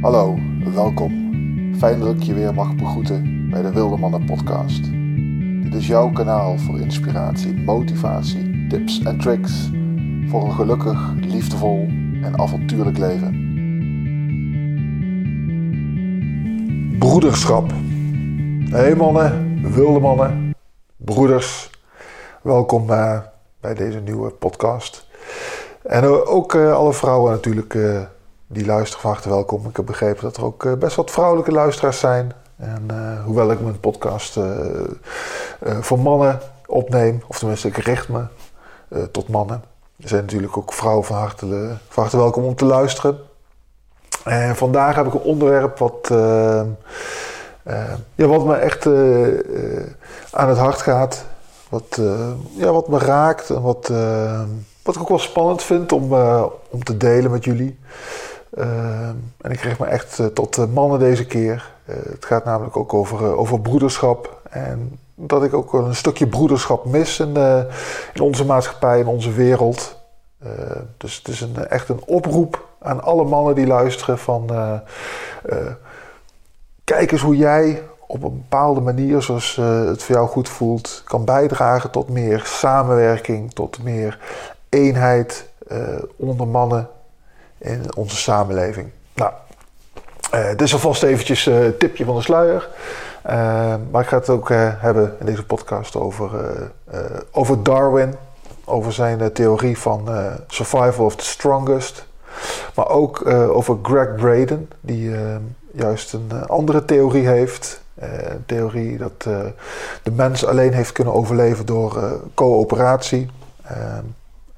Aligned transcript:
Hallo, 0.00 0.38
welkom. 0.74 1.12
Fijn 1.78 2.00
dat 2.00 2.14
ik 2.14 2.22
je 2.22 2.34
weer 2.34 2.54
mag 2.54 2.74
begroeten 2.74 3.50
bij 3.50 3.62
de 3.62 3.72
Wilde 3.72 3.96
Mannen 3.96 4.24
podcast. 4.24 4.84
Dit 5.62 5.74
is 5.74 5.86
jouw 5.86 6.10
kanaal 6.10 6.58
voor 6.58 6.78
inspiratie, 6.80 7.54
motivatie, 7.54 8.66
tips 8.68 9.02
en 9.02 9.18
tricks 9.18 9.70
voor 10.28 10.44
een 10.44 10.52
gelukkig, 10.52 11.12
liefdevol 11.16 11.86
en 12.22 12.38
avontuurlijk 12.38 12.98
leven. 12.98 13.48
Broederschap. 16.98 17.70
Hey 18.70 18.94
mannen, 18.94 19.60
wilde 19.72 20.00
mannen, 20.00 20.54
broeders. 20.96 21.70
Welkom 22.42 22.90
uh, 22.90 23.18
bij 23.60 23.74
deze 23.74 24.00
nieuwe 24.00 24.30
podcast. 24.30 25.06
En 25.82 26.04
uh, 26.04 26.34
ook 26.34 26.54
uh, 26.54 26.74
alle 26.74 26.92
vrouwen 26.92 27.32
natuurlijk 27.32 27.74
die 28.52 28.66
luisteren 28.66 29.00
van 29.00 29.10
harte 29.10 29.28
welkom. 29.28 29.66
Ik 29.66 29.76
heb 29.76 29.86
begrepen 29.86 30.22
dat 30.22 30.36
er 30.36 30.44
ook 30.44 30.64
uh, 30.64 30.72
best 30.72 30.96
wat 30.96 31.10
vrouwelijke 31.10 31.52
luisteraars 31.52 31.98
zijn. 31.98 32.32
En 32.56 32.88
uh, 32.92 33.24
hoewel 33.24 33.50
ik 33.50 33.60
mijn 33.60 33.80
podcast 33.80 34.36
uh, 34.36 34.44
voor 35.80 35.98
mannen 35.98 36.40
opneem, 36.66 37.22
of 37.26 37.38
tenminste 37.38 37.68
ik 37.68 37.76
richt 37.76 38.08
me 38.08 38.24
tot 39.10 39.28
mannen. 39.28 39.62
Zijn 39.98 40.22
natuurlijk 40.22 40.56
ook 40.56 40.72
vrouwen 40.72 41.04
van 41.04 41.16
harte, 41.16 41.76
van 41.88 42.02
harte 42.02 42.16
welkom 42.16 42.44
om 42.44 42.54
te 42.54 42.64
luisteren. 42.64 43.18
En 44.24 44.56
vandaag 44.56 44.94
heb 44.94 45.06
ik 45.06 45.14
een 45.14 45.20
onderwerp 45.20 45.78
wat, 45.78 46.08
ja, 48.14 48.26
wat 48.26 48.44
me 48.44 48.54
echt 48.54 48.86
aan 50.30 50.48
het 50.48 50.58
hart 50.58 50.82
gaat. 50.82 51.24
Wat, 51.68 52.00
ja, 52.56 52.72
wat 52.72 52.88
me 52.88 52.98
raakt 52.98 53.50
en 53.50 53.62
wat, 53.62 53.88
wat 54.82 54.94
ik 54.94 55.00
ook 55.00 55.08
wel 55.08 55.18
spannend 55.18 55.62
vind 55.62 55.92
om, 55.92 56.12
om 56.70 56.84
te 56.84 56.96
delen 56.96 57.30
met 57.30 57.44
jullie. 57.44 57.78
Uh, 58.58 59.08
en 59.40 59.50
ik 59.50 59.58
kreeg 59.58 59.78
me 59.78 59.86
echt 59.86 60.18
uh, 60.18 60.26
tot 60.26 60.56
uh, 60.56 60.64
mannen 60.66 60.98
deze 60.98 61.26
keer. 61.26 61.72
het 61.84 62.24
gaat 62.24 62.44
namelijk 62.44 62.76
ook 62.76 62.94
over, 62.94 63.36
over 63.36 63.60
broederschap. 63.60 64.40
En 64.50 64.98
dat 65.14 65.44
ik 65.44 65.54
ook 65.54 65.72
een 65.72 65.94
stukje 65.94 66.26
broederschap 66.26 66.84
mis 66.84 67.20
in, 67.20 67.36
in 68.14 68.20
onze 68.20 68.44
maatschappij, 68.44 68.98
in 68.98 69.06
onze 69.06 69.32
wereld. 69.32 69.96
dus 70.96 71.16
het 71.16 71.28
is 71.28 71.40
een, 71.40 71.66
echt 71.66 71.88
een 71.88 72.02
oproep 72.06 72.68
aan 72.78 73.02
alle 73.02 73.24
mannen 73.24 73.54
die 73.54 73.66
luisteren 73.66 74.18
van... 74.18 74.50
kijk 76.84 77.12
eens 77.12 77.20
hoe 77.22 77.36
jij 77.36 77.82
op 78.06 78.22
een 78.22 78.36
bepaalde 78.36 78.80
manier, 78.80 79.22
zoals 79.22 79.56
het 79.56 80.02
voor 80.02 80.14
jou 80.14 80.28
goed 80.28 80.48
voelt... 80.48 81.02
kan 81.04 81.24
bijdragen 81.24 81.90
tot 81.90 82.08
meer 82.08 82.42
samenwerking, 82.44 83.52
tot 83.52 83.82
meer 83.82 84.18
eenheid 84.68 85.48
onder 86.16 86.48
mannen 86.48 86.88
in 87.60 87.96
onze 87.96 88.16
samenleving. 88.16 88.90
Nou, 89.14 89.32
uh, 90.34 90.48
dit 90.48 90.60
is 90.60 90.72
alvast 90.72 91.02
eventjes 91.02 91.46
een 91.46 91.62
uh, 91.62 91.68
tipje 91.78 92.04
van 92.04 92.16
de 92.16 92.22
sluier. 92.22 92.68
Uh, 93.26 93.32
maar 93.90 94.02
ik 94.02 94.08
ga 94.08 94.18
het 94.18 94.28
ook 94.28 94.50
eh, 94.50 94.68
hebben 94.76 95.16
in 95.20 95.26
deze 95.26 95.44
podcast 95.44 95.96
over, 95.96 96.30
over 97.30 97.62
Darwin. 97.62 98.14
Over 98.64 98.92
zijn 98.92 99.32
theorie 99.32 99.78
van 99.78 100.08
survival 100.46 101.04
of 101.04 101.16
the 101.16 101.24
strongest. 101.24 102.06
Maar 102.74 102.88
ook 102.88 103.26
over 103.32 103.78
Greg 103.82 104.14
Braden, 104.14 104.70
die 104.80 105.14
juist 105.72 106.12
een 106.12 106.46
andere 106.46 106.84
theorie 106.84 107.26
heeft. 107.26 107.82
een 107.94 108.44
theorie 108.46 108.96
dat 108.96 109.22
de 110.02 110.10
mens 110.12 110.44
alleen 110.44 110.72
heeft 110.72 110.92
kunnen 110.92 111.14
overleven 111.14 111.66
door 111.66 112.20
coöperatie. 112.34 113.30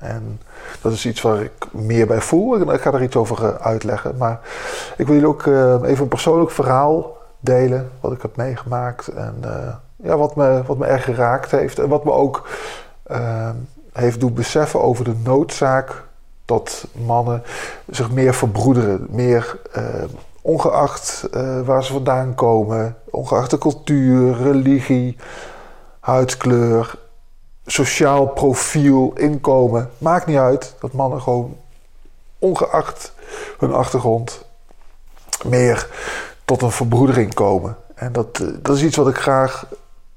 En 0.03 0.41
dat 0.81 0.93
is 0.93 1.07
iets 1.07 1.21
waar 1.21 1.41
ik 1.41 1.67
meer 1.71 2.07
bij 2.07 2.21
voel. 2.21 2.73
Ik 2.73 2.81
ga 2.81 2.93
er 2.93 3.03
iets 3.03 3.17
over 3.17 3.45
eh, 3.45 3.55
uitleggen. 3.55 4.17
Maar 4.17 4.41
ik 4.97 5.07
wil 5.07 5.15
jullie 5.15 5.31
ook 5.31 5.47
eh, 5.47 5.75
even 5.83 6.03
een 6.03 6.09
persoonlijk 6.09 6.51
verhaal 6.51 7.17
delen. 7.41 7.91
Wat 8.01 8.13
ik 8.13 8.23
heb 8.23 8.37
meegemaakt. 8.37 9.09
En 9.09 9.37
eh, 9.41 9.75
ja, 9.97 10.17
wat, 10.17 10.37
me, 10.37 10.63
wat 10.67 10.79
me 10.79 10.87
erg 10.87 11.05
geraakt 11.05 11.51
heeft. 11.51 11.79
En 11.79 11.89
wat 11.89 12.05
me 12.05 12.13
ook 12.13 12.49
heeft 13.93 14.21
doen 14.21 14.35
beseffen 14.35 14.83
over 14.83 15.05
de 15.05 15.15
noodzaak 15.25 16.03
dat 16.45 16.87
mannen 16.93 17.43
zich 17.91 18.11
meer 18.11 18.35
verbroederen. 18.35 19.07
Meer 19.11 19.59
ongeacht 20.43 21.29
waar 21.65 21.85
ze 21.85 21.93
vandaan 21.93 22.35
komen. 22.35 22.97
Ongeacht 23.11 23.51
de 23.51 23.59
cultuur, 23.59 24.37
religie, 24.37 25.17
huidskleur 26.01 26.95
sociaal 27.67 28.27
profiel, 28.27 29.13
inkomen. 29.15 29.91
Maakt 29.99 30.27
niet 30.27 30.37
uit 30.37 30.75
dat 30.81 30.93
mannen 30.93 31.21
gewoon 31.21 31.57
ongeacht 32.39 33.13
hun 33.59 33.73
achtergrond 33.73 34.45
meer 35.45 35.89
tot 36.45 36.63
een 36.63 36.71
verbroedering 36.71 37.35
komen. 37.35 37.77
En 37.95 38.13
dat, 38.13 38.39
eh, 38.41 38.47
dat 38.63 38.77
is 38.77 38.83
iets 38.83 38.97
wat 38.97 39.09
ik 39.09 39.17
graag 39.17 39.67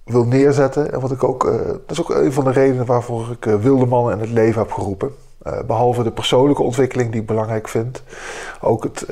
wil 0.03 0.25
neerzetten. 0.25 0.93
En 0.93 0.99
wat 0.99 1.11
ik 1.11 1.23
ook, 1.23 1.43
uh, 1.43 1.65
dat 1.65 1.91
is 1.91 2.01
ook 2.01 2.09
een 2.09 2.33
van 2.33 2.43
de 2.43 2.51
redenen 2.51 2.85
waarvoor 2.85 3.31
ik 3.31 3.45
uh, 3.45 3.55
wilde 3.55 3.85
mannen 3.85 4.13
in 4.13 4.19
het 4.19 4.29
leven 4.29 4.61
heb 4.61 4.71
geroepen. 4.71 5.15
Behalve 5.65 6.03
de 6.03 6.11
persoonlijke 6.11 6.63
ontwikkeling 6.63 7.11
die 7.11 7.21
ik 7.21 7.27
belangrijk 7.27 7.67
vind. 7.67 8.03
Ook 8.61 8.83
het, 8.83 9.05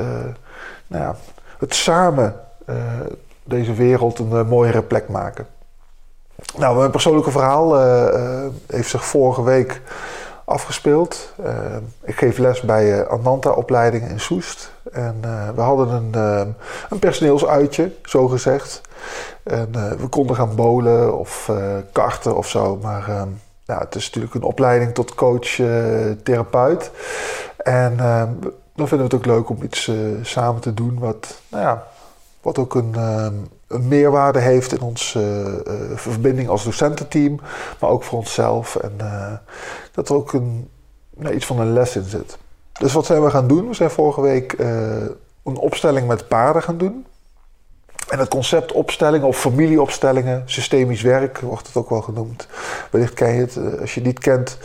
nou 0.88 1.03
ja, 1.03 1.15
het 1.57 1.73
samen 1.73 2.35
deze 3.44 3.73
wereld 3.73 4.19
een 4.19 4.47
mooiere 4.47 4.81
plek 4.81 5.09
maken. 5.09 5.47
Nou, 6.57 6.77
mijn 6.77 6.91
persoonlijke 6.91 7.31
verhaal 7.31 7.79
uh, 7.79 8.07
uh, 8.13 8.45
heeft 8.67 8.89
zich 8.89 9.05
vorige 9.05 9.44
week 9.44 9.81
afgespeeld. 10.45 11.33
Uh, 11.45 11.55
ik 12.03 12.16
geef 12.16 12.38
les 12.38 12.61
bij 12.61 13.07
Ananta-opleidingen 13.07 14.09
in 14.09 14.19
Soest. 14.19 14.71
En 14.91 15.16
we 15.55 15.61
hadden 15.61 15.89
een, 15.89 16.55
een 16.89 16.99
personeelsuitje, 16.99 17.91
zo 18.03 18.27
gezegd. 18.27 18.81
En 19.44 19.71
we 19.97 20.07
konden 20.07 20.35
gaan 20.35 20.55
bolen 20.55 21.17
of 21.19 21.51
karten 21.91 22.35
of 22.38 22.47
zo. 22.47 22.79
Maar 22.81 23.27
ja, 23.65 23.79
het 23.79 23.95
is 23.95 24.05
natuurlijk 24.05 24.33
een 24.33 24.44
opleiding 24.44 24.94
tot 24.94 25.15
coach-therapeut. 25.15 26.91
en 27.57 27.97
dan 28.75 28.88
vinden 28.88 28.97
we 28.97 29.03
het 29.03 29.13
ook 29.13 29.35
leuk 29.35 29.50
om 29.50 29.57
iets 29.63 29.91
samen 30.21 30.61
te 30.61 30.73
doen 30.73 31.00
wat, 31.00 31.41
nou 31.47 31.63
ja, 31.63 31.88
wat 32.44 32.58
ook 32.58 32.76
een 32.76 32.96
een 33.74 33.88
meerwaarde 33.88 34.40
heeft 34.40 34.74
in 34.74 34.81
onze 34.81 35.20
uh, 35.68 35.98
verbinding 35.98 36.50
als 36.50 36.64
docententeam, 36.64 37.40
maar 37.80 37.90
ook 37.90 38.04
voor 38.04 38.20
onszelf. 38.20 38.76
En 38.76 38.94
uh, 39.02 39.31
dat 39.92 40.09
er 40.09 40.16
ook 40.16 40.34
een, 40.34 40.70
nou, 41.16 41.36
iets 41.36 41.46
van 41.46 41.59
een 41.59 41.74
les 41.74 41.96
in 41.96 42.04
zit. 42.04 42.38
Dus 42.80 42.94
wat 42.94 43.06
zijn 43.06 43.24
we 43.24 43.30
gaan 43.30 43.48
doen? 43.48 43.68
We 43.68 43.74
zijn 43.74 43.90
vorige 43.90 44.22
week 44.22 44.59
uh, 44.59 44.68
een 45.44 45.58
opstelling 45.58 46.08
met 46.08 46.28
paarden 46.28 46.64
gaan 46.64 46.78
doen. 46.78 47.06
En 48.09 48.20
het 48.20 48.30
concept 48.30 48.72
opstellingen 48.72 49.28
of 49.28 49.38
familieopstellingen, 49.38 50.44
systemisch 50.46 51.02
werk 51.02 51.40
wordt 51.40 51.68
het 51.68 51.75
ook 51.75 51.90
wel 51.90 52.02
genoemd. 52.02 52.48
Wellicht 52.92 53.14
ken 53.14 53.34
je 53.34 53.40
het, 53.40 53.58
als 53.80 53.94
je 53.94 54.00
het 54.00 54.10
niet 54.10 54.20
kent. 54.20 54.58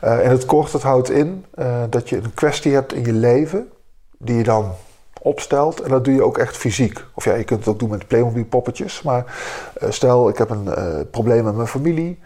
in 0.00 0.30
het 0.30 0.44
kort, 0.44 0.72
het 0.72 0.82
houdt 0.82 1.10
in 1.10 1.44
dat 1.90 2.08
je 2.08 2.16
een 2.16 2.34
kwestie 2.34 2.72
hebt 2.72 2.92
in 2.92 3.04
je 3.04 3.12
leven 3.12 3.68
die 4.18 4.36
je 4.36 4.42
dan 4.42 4.74
opstelt. 5.26 5.80
En 5.80 5.90
dat 5.90 6.04
doe 6.04 6.14
je 6.14 6.24
ook 6.24 6.38
echt 6.38 6.56
fysiek. 6.56 7.04
Of 7.14 7.24
ja, 7.24 7.34
je 7.34 7.44
kunt 7.44 7.58
het 7.58 7.68
ook 7.68 7.78
doen 7.78 7.88
met 7.88 8.06
Playmobil 8.06 8.44
poppetjes. 8.44 9.02
Maar 9.02 9.24
uh, 9.82 9.90
stel, 9.90 10.28
ik 10.28 10.38
heb 10.38 10.50
een 10.50 10.64
uh, 10.64 11.00
probleem 11.10 11.44
met 11.44 11.54
mijn 11.54 11.68
familie. 11.68 12.18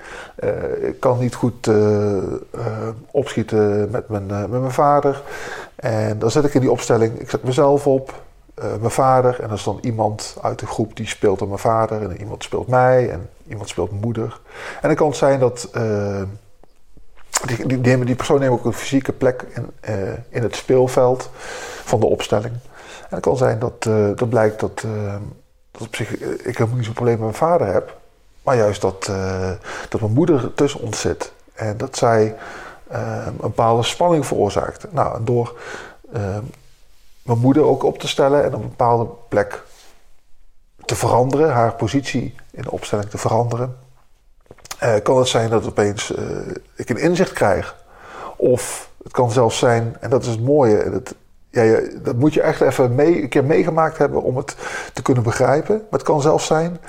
Uh, 0.44 0.88
ik 0.88 1.00
kan 1.00 1.18
niet 1.18 1.34
goed 1.34 1.70
opschieten 3.10 3.90
met 3.90 4.08
mijn, 4.08 4.26
met 4.26 4.60
mijn 4.60 4.70
vader. 4.70 5.22
En 5.76 6.18
dan 6.18 6.30
zet 6.30 6.44
ik 6.44 6.54
in 6.54 6.60
die 6.60 6.70
opstelling, 6.70 7.18
ik 7.18 7.30
zet 7.30 7.44
mezelf 7.44 7.86
op. 7.86 8.22
mijn 8.54 8.90
vader 8.90 9.40
en 9.40 9.48
dan 9.48 9.56
is 9.56 9.64
dan 9.64 9.78
iemand 9.80 10.36
uit 10.42 10.58
de 10.58 10.66
groep 10.66 10.96
die 10.96 11.06
speelt 11.06 11.38
dan 11.38 11.48
mijn 11.48 11.60
vader 11.60 12.02
en 12.02 12.20
iemand 12.20 12.44
speelt 12.44 12.68
mij 12.68 13.10
en 13.10 13.28
iemand 13.48 13.68
speelt 13.68 14.00
moeder. 14.00 14.40
En 14.80 14.88
dan 14.88 14.94
kan 14.94 15.08
het 15.08 15.16
zijn 15.16 15.40
dat 15.40 15.68
die, 17.46 17.66
die, 17.66 18.04
die, 18.04 18.14
persoon 18.14 18.40
neemt 18.40 18.52
ook 18.52 18.64
een 18.64 18.72
fysieke 18.72 19.12
plek 19.12 19.44
in, 19.54 19.66
in 20.28 20.42
het 20.42 20.56
speelveld 20.56 21.30
van 21.84 22.00
de 22.00 22.06
opstelling. 22.06 22.54
En 23.00 23.16
het 23.16 23.20
kan 23.20 23.36
zijn 23.36 23.58
dat, 23.58 23.84
uh, 23.88 24.16
dat 24.16 24.28
blijkt 24.28 24.60
dat, 24.60 24.82
uh, 24.86 25.14
dat 25.70 25.82
op 25.82 25.97
zich, 25.97 26.16
ik 26.18 26.56
helemaal 26.56 26.76
niet 26.76 26.84
zo'n 26.84 26.94
probleem 26.94 27.14
met 27.14 27.24
mijn 27.24 27.34
vader 27.34 27.66
heb. 27.66 27.98
Maar 28.42 28.56
juist 28.56 28.80
dat, 28.80 29.10
dat 29.88 30.00
mijn 30.00 30.12
moeder 30.12 30.54
tussen 30.54 30.80
ons 30.80 31.00
zit. 31.00 31.32
En 31.52 31.76
dat 31.76 31.97
zij 31.97 32.36
een 32.88 33.36
bepaalde 33.36 33.82
spanning 33.82 34.26
veroorzaakt. 34.26 34.92
Nou, 34.92 35.24
door 35.24 35.58
mijn 37.22 37.38
moeder 37.38 37.64
ook 37.64 37.82
op 37.82 37.98
te 37.98 38.08
stellen 38.08 38.44
en 38.44 38.54
op 38.54 38.62
een 38.62 38.68
bepaalde 38.68 39.06
plek 39.28 39.62
te 40.84 40.96
veranderen, 40.96 41.53
haar 41.53 41.74
positie 41.74 42.34
in 42.50 42.62
de 42.62 42.70
opstelling 42.70 43.10
te 43.10 43.18
veranderen, 43.18 43.76
kan 45.03 45.18
het 45.18 45.28
zijn 45.28 45.50
dat 45.50 45.66
opeens 45.66 46.12
ik 46.74 46.88
een 46.88 47.00
inzicht 47.00 47.32
krijg. 47.32 47.76
Of 48.36 48.91
het 49.03 49.12
kan 49.12 49.30
zelfs 49.30 49.58
zijn, 49.58 49.96
en 50.00 50.10
dat 50.10 50.22
is 50.22 50.28
het 50.28 50.44
mooie, 50.44 51.03
ja, 51.50 51.80
dat 52.02 52.16
moet 52.16 52.34
je 52.34 52.42
echt 52.42 52.60
even 52.60 52.94
mee, 52.94 53.22
een 53.22 53.28
keer 53.28 53.44
meegemaakt 53.44 53.98
hebben 53.98 54.22
om 54.22 54.36
het 54.36 54.56
te 54.92 55.02
kunnen 55.02 55.22
begrijpen. 55.22 55.76
Maar 55.76 55.98
het 55.98 56.02
kan 56.02 56.20
zelfs 56.20 56.47
zijn 56.47 56.80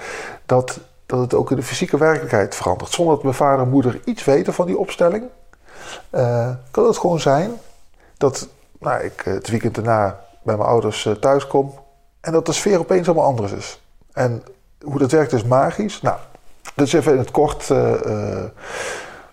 dat, 0.46 0.80
dat 1.06 1.20
het 1.20 1.34
ook 1.34 1.52
in 1.52 1.56
de 1.56 1.64
fysieke 1.64 1.98
werkelijkheid 1.98 2.56
verandert. 2.56 2.92
Zonder 2.92 3.14
dat 3.14 3.24
mijn 3.24 3.36
vader 3.36 3.66
en 3.66 3.72
moeder 3.72 4.02
iets 4.06 4.24
weten 4.24 4.54
van 4.54 4.66
die 4.66 4.78
opstelling. 4.78 5.24
Uh, 6.12 6.50
kan 6.72 6.86
het 6.86 6.98
gewoon 6.98 7.20
zijn 7.20 7.52
dat 8.18 8.48
nou, 8.80 9.04
ik 9.04 9.22
het 9.22 9.48
weekend 9.48 9.76
daarna 9.76 10.20
bij 10.44 10.56
mijn 10.56 10.70
ouders 10.70 11.06
uh, 11.06 11.14
thuis 11.14 11.48
kom 11.48 11.74
en 12.22 12.32
dat 12.32 12.46
de 12.46 12.54
sfeer 12.54 12.80
opeens 12.80 13.08
allemaal 13.08 13.26
anders 13.26 13.52
is. 13.52 13.82
En 14.14 14.44
hoe 14.82 15.00
dat 15.00 15.12
werkt 15.12 15.34
is 15.34 15.44
magisch. 15.44 16.02
Nou, 16.02 16.18
dat 16.76 16.88
is 16.88 16.94
even 16.94 17.12
in 17.12 17.18
het 17.18 17.32
kort 17.32 17.68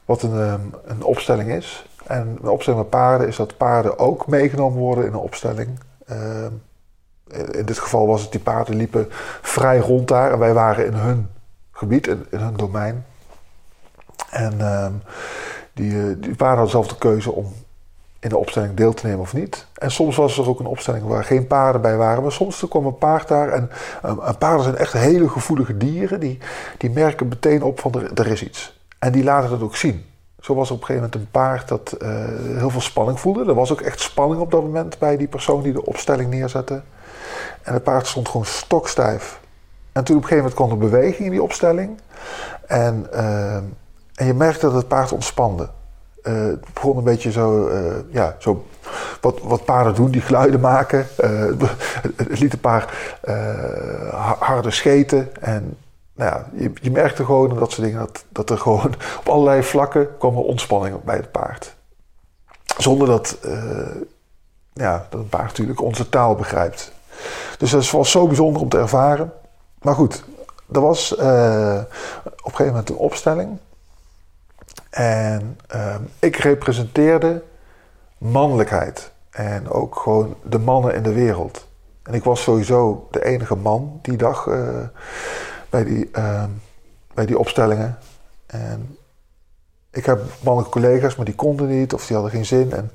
wat 0.08 0.22
een, 0.22 0.72
een 0.84 1.02
opstelling 1.02 1.50
is. 1.50 1.86
En 2.06 2.38
een 2.42 2.48
opstelling 2.48 2.82
met 2.82 2.90
paarden 2.90 3.26
is 3.26 3.36
dat 3.36 3.56
paarden 3.56 3.98
ook 3.98 4.26
meegenomen 4.26 4.78
worden 4.78 5.04
in 5.04 5.12
een 5.12 5.18
opstelling. 5.18 5.78
Ehm, 6.06 6.52
in 7.50 7.64
dit 7.64 7.78
geval 7.78 8.06
was 8.06 8.22
het 8.22 8.30
die 8.30 8.40
paarden 8.40 8.76
liepen 8.76 9.06
vrij 9.42 9.78
rond 9.78 10.08
daar 10.08 10.32
en 10.32 10.38
wij 10.38 10.52
waren 10.52 10.86
in 10.86 10.92
hun 10.92 11.28
gebied, 11.72 12.06
in, 12.06 12.26
hun 12.30 12.56
domein. 12.56 13.04
En 14.30 14.60
ehm, 14.60 14.92
die, 15.72 15.92
eh, 15.92 16.04
die 16.04 16.34
paarden 16.34 16.46
hadden 16.46 16.70
zelf 16.70 16.88
de 16.88 16.98
keuze 16.98 17.32
om 17.32 17.52
in 18.18 18.28
de 18.28 18.38
opstelling 18.38 18.74
deel 18.74 18.94
te 18.94 19.06
nemen 19.06 19.20
of 19.20 19.32
niet. 19.34 19.66
En 19.74 19.90
soms 19.90 20.16
was 20.16 20.38
er 20.38 20.48
ook 20.48 20.60
een 20.60 20.66
opstelling 20.66 21.06
waar 21.06 21.24
geen 21.24 21.46
paarden 21.46 21.80
bij 21.80 21.96
waren. 21.96 22.22
Maar 22.22 22.32
soms 22.32 22.66
kwam 22.68 22.86
een 22.86 22.98
paard 22.98 23.28
daar. 23.28 23.48
En 23.48 23.70
paarden 24.38 24.62
zijn 24.62 24.76
echt 24.76 24.92
hele 24.92 25.28
gevoelige 25.28 25.76
dieren. 25.76 26.20
Die, 26.20 26.38
die 26.78 26.90
merken 26.90 27.28
meteen 27.28 27.62
op 27.62 27.80
van 27.80 27.92
er, 27.92 28.12
er 28.14 28.26
is 28.26 28.42
iets. 28.42 28.77
En 28.98 29.12
die 29.12 29.24
laten 29.24 29.50
dat 29.50 29.62
ook 29.62 29.76
zien. 29.76 30.04
Zo 30.40 30.54
was 30.54 30.68
er 30.68 30.74
op 30.74 30.80
een 30.80 30.86
gegeven 30.86 31.10
moment 31.10 31.26
een 31.26 31.40
paard 31.40 31.68
dat 31.68 31.96
uh, 32.02 32.08
heel 32.56 32.70
veel 32.70 32.80
spanning 32.80 33.20
voelde. 33.20 33.44
Er 33.44 33.54
was 33.54 33.72
ook 33.72 33.80
echt 33.80 34.00
spanning 34.00 34.40
op 34.40 34.50
dat 34.50 34.62
moment 34.62 34.98
bij 34.98 35.16
die 35.16 35.28
persoon 35.28 35.62
die 35.62 35.72
de 35.72 35.84
opstelling 35.84 36.30
neerzette. 36.30 36.82
En 37.62 37.72
het 37.72 37.82
paard 37.82 38.06
stond 38.06 38.28
gewoon 38.28 38.46
stokstijf. 38.46 39.40
En 39.92 40.04
toen 40.04 40.16
op 40.16 40.22
een 40.22 40.28
gegeven 40.28 40.50
moment 40.50 40.54
kwam 40.54 40.70
er 40.70 40.90
beweging 40.90 41.24
in 41.24 41.30
die 41.30 41.42
opstelling. 41.42 42.00
En, 42.66 43.06
uh, 43.12 43.54
en 44.14 44.26
je 44.26 44.34
merkte 44.34 44.66
dat 44.66 44.74
het 44.74 44.88
paard 44.88 45.12
ontspande. 45.12 45.68
Uh, 46.22 46.34
het 46.34 46.72
begon 46.74 46.96
een 46.96 47.04
beetje 47.04 47.30
zo, 47.30 47.70
ja, 48.10 48.36
zo 48.38 48.66
wat, 49.20 49.40
wat 49.42 49.64
paarden 49.64 49.94
doen, 49.94 50.10
die 50.10 50.20
geluiden 50.20 50.60
maken. 50.60 51.06
het 52.16 52.38
liet 52.38 52.52
een 52.52 52.60
paar 52.60 53.20
harde 54.38 54.70
scheten. 54.70 55.28
En 55.40 55.76
nou 56.18 56.30
ja, 56.30 56.70
je, 56.80 56.90
merkte 56.90 57.24
gewoon 57.24 57.58
dat 57.58 57.72
soort 57.72 57.86
dingen, 57.86 58.00
dat, 58.00 58.24
dat 58.28 58.50
er 58.50 58.58
gewoon 58.58 58.94
op 59.20 59.28
allerlei 59.28 59.62
vlakken 59.62 60.18
kwam 60.18 60.36
er 60.36 60.42
ontspanning 60.42 61.04
bij 61.04 61.16
het 61.16 61.30
paard. 61.30 61.76
Zonder 62.78 63.06
dat, 63.06 63.38
uh, 63.44 63.88
ja, 64.72 65.06
dat 65.10 65.20
een 65.20 65.28
paard 65.28 65.46
natuurlijk 65.46 65.80
onze 65.80 66.08
taal 66.08 66.34
begrijpt. 66.34 66.92
Dus 67.58 67.70
dat 67.70 67.90
was 67.90 68.10
zo 68.10 68.26
bijzonder 68.26 68.62
om 68.62 68.68
te 68.68 68.78
ervaren. 68.78 69.32
Maar 69.82 69.94
goed, 69.94 70.24
er 70.72 70.80
was 70.80 71.16
uh, 71.18 71.78
op 72.22 72.44
een 72.44 72.50
gegeven 72.50 72.66
moment 72.66 72.88
een 72.88 72.96
opstelling. 72.96 73.58
En 74.90 75.58
uh, 75.74 75.94
ik 76.18 76.36
representeerde 76.36 77.42
mannelijkheid. 78.18 79.10
En 79.30 79.70
ook 79.70 79.96
gewoon 79.96 80.34
de 80.42 80.58
mannen 80.58 80.94
in 80.94 81.02
de 81.02 81.12
wereld. 81.12 81.66
En 82.02 82.14
ik 82.14 82.24
was 82.24 82.42
sowieso 82.42 83.08
de 83.10 83.24
enige 83.24 83.56
man 83.56 83.98
die 84.02 84.16
dag 84.16 84.46
bij 85.70 85.84
die, 85.84 86.08
ehm, 86.12 86.50
bij 87.14 87.26
die 87.26 87.38
opstellingen. 87.38 87.98
En 88.46 88.96
ik 89.90 90.06
heb 90.06 90.20
mannelijke 90.42 90.80
collega's, 90.80 91.16
maar 91.16 91.24
die 91.24 91.34
konden 91.34 91.68
niet 91.68 91.94
of 91.94 92.06
die 92.06 92.16
hadden 92.16 92.34
geen 92.34 92.46
zin. 92.46 92.72
En, 92.72 92.90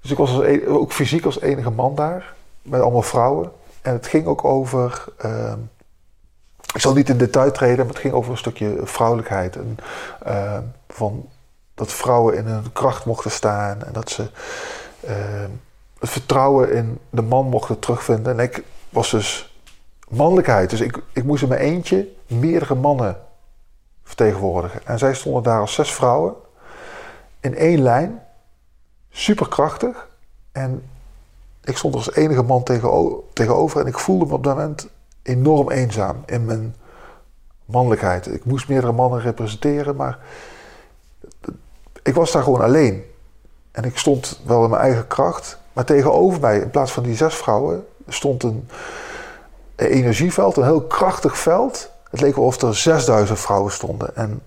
dus 0.00 0.10
ik 0.10 0.16
was 0.16 0.40
ook 0.66 0.92
fysiek 0.92 1.24
als 1.24 1.40
enige 1.40 1.70
man 1.70 1.94
daar, 1.94 2.34
met 2.62 2.80
allemaal 2.80 3.02
vrouwen. 3.02 3.52
En 3.82 3.92
het 3.92 4.06
ging 4.06 4.26
ook 4.26 4.44
over. 4.44 5.04
Uh, 5.24 5.52
ik 6.74 6.80
zal 6.80 6.94
niet 6.94 7.08
in 7.08 7.18
detail 7.18 7.52
treden, 7.52 7.76
maar 7.76 7.94
het 7.94 8.02
ging 8.02 8.14
over 8.14 8.30
een 8.30 8.38
stukje 8.38 8.80
vrouwelijkheid. 8.82 9.56
En, 9.56 9.78
uh, 10.26 10.58
van 10.88 11.28
dat 11.74 11.92
vrouwen 11.92 12.36
in 12.36 12.44
hun 12.44 12.72
kracht 12.72 13.04
mochten 13.04 13.30
staan 13.30 13.84
en 13.84 13.92
dat 13.92 14.10
ze 14.10 14.30
het 15.98 16.10
vertrouwen 16.10 16.72
in 16.72 16.98
de 17.10 17.22
man 17.22 17.46
mochten 17.46 17.78
terugvinden. 17.78 18.38
En 18.38 18.44
ik 18.44 18.62
was 18.88 19.10
dus 19.10 19.49
mannelijkheid. 20.10 20.70
Dus 20.70 20.80
ik, 20.80 20.98
ik 21.12 21.24
moest 21.24 21.42
in 21.42 21.48
mijn 21.48 21.60
eentje 21.60 22.08
meerdere 22.26 22.74
mannen 22.74 23.16
vertegenwoordigen. 24.02 24.86
En 24.86 24.98
zij 24.98 25.14
stonden 25.14 25.42
daar 25.42 25.60
als 25.60 25.74
zes 25.74 25.92
vrouwen 25.92 26.34
in 27.40 27.56
één 27.56 27.82
lijn, 27.82 28.22
superkrachtig. 29.10 30.08
En 30.52 30.82
ik 31.64 31.76
stond 31.76 31.94
er 31.94 32.00
als 32.00 32.14
enige 32.14 32.42
man 32.42 32.62
tegenover 33.32 33.80
en 33.80 33.86
ik 33.86 33.98
voelde 33.98 34.26
me 34.26 34.32
op 34.32 34.44
dat 34.44 34.56
moment 34.56 34.88
enorm 35.22 35.70
eenzaam 35.70 36.22
in 36.26 36.44
mijn 36.44 36.76
mannelijkheid. 37.64 38.26
Ik 38.26 38.44
moest 38.44 38.68
meerdere 38.68 38.92
mannen 38.92 39.20
representeren, 39.20 39.96
maar 39.96 40.18
ik 42.02 42.14
was 42.14 42.32
daar 42.32 42.42
gewoon 42.42 42.60
alleen. 42.60 43.04
En 43.70 43.84
ik 43.84 43.98
stond 43.98 44.40
wel 44.44 44.64
in 44.64 44.70
mijn 44.70 44.82
eigen 44.82 45.06
kracht, 45.06 45.58
maar 45.72 45.84
tegenover 45.84 46.40
mij, 46.40 46.58
in 46.58 46.70
plaats 46.70 46.92
van 46.92 47.02
die 47.02 47.16
zes 47.16 47.34
vrouwen, 47.34 47.86
stond 48.08 48.42
een, 48.42 48.68
energieveld, 49.88 50.56
een 50.56 50.64
heel 50.64 50.82
krachtig 50.82 51.38
veld. 51.38 51.90
Het 52.10 52.20
leek 52.20 52.36
wel 52.36 52.44
of 52.44 52.62
er 52.62 52.76
6000 52.76 53.38
vrouwen 53.38 53.72
stonden. 53.72 54.16
En 54.16 54.42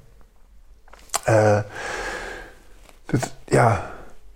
uh, 1.30 1.59
dit, 3.06 3.33
ja, 3.45 3.91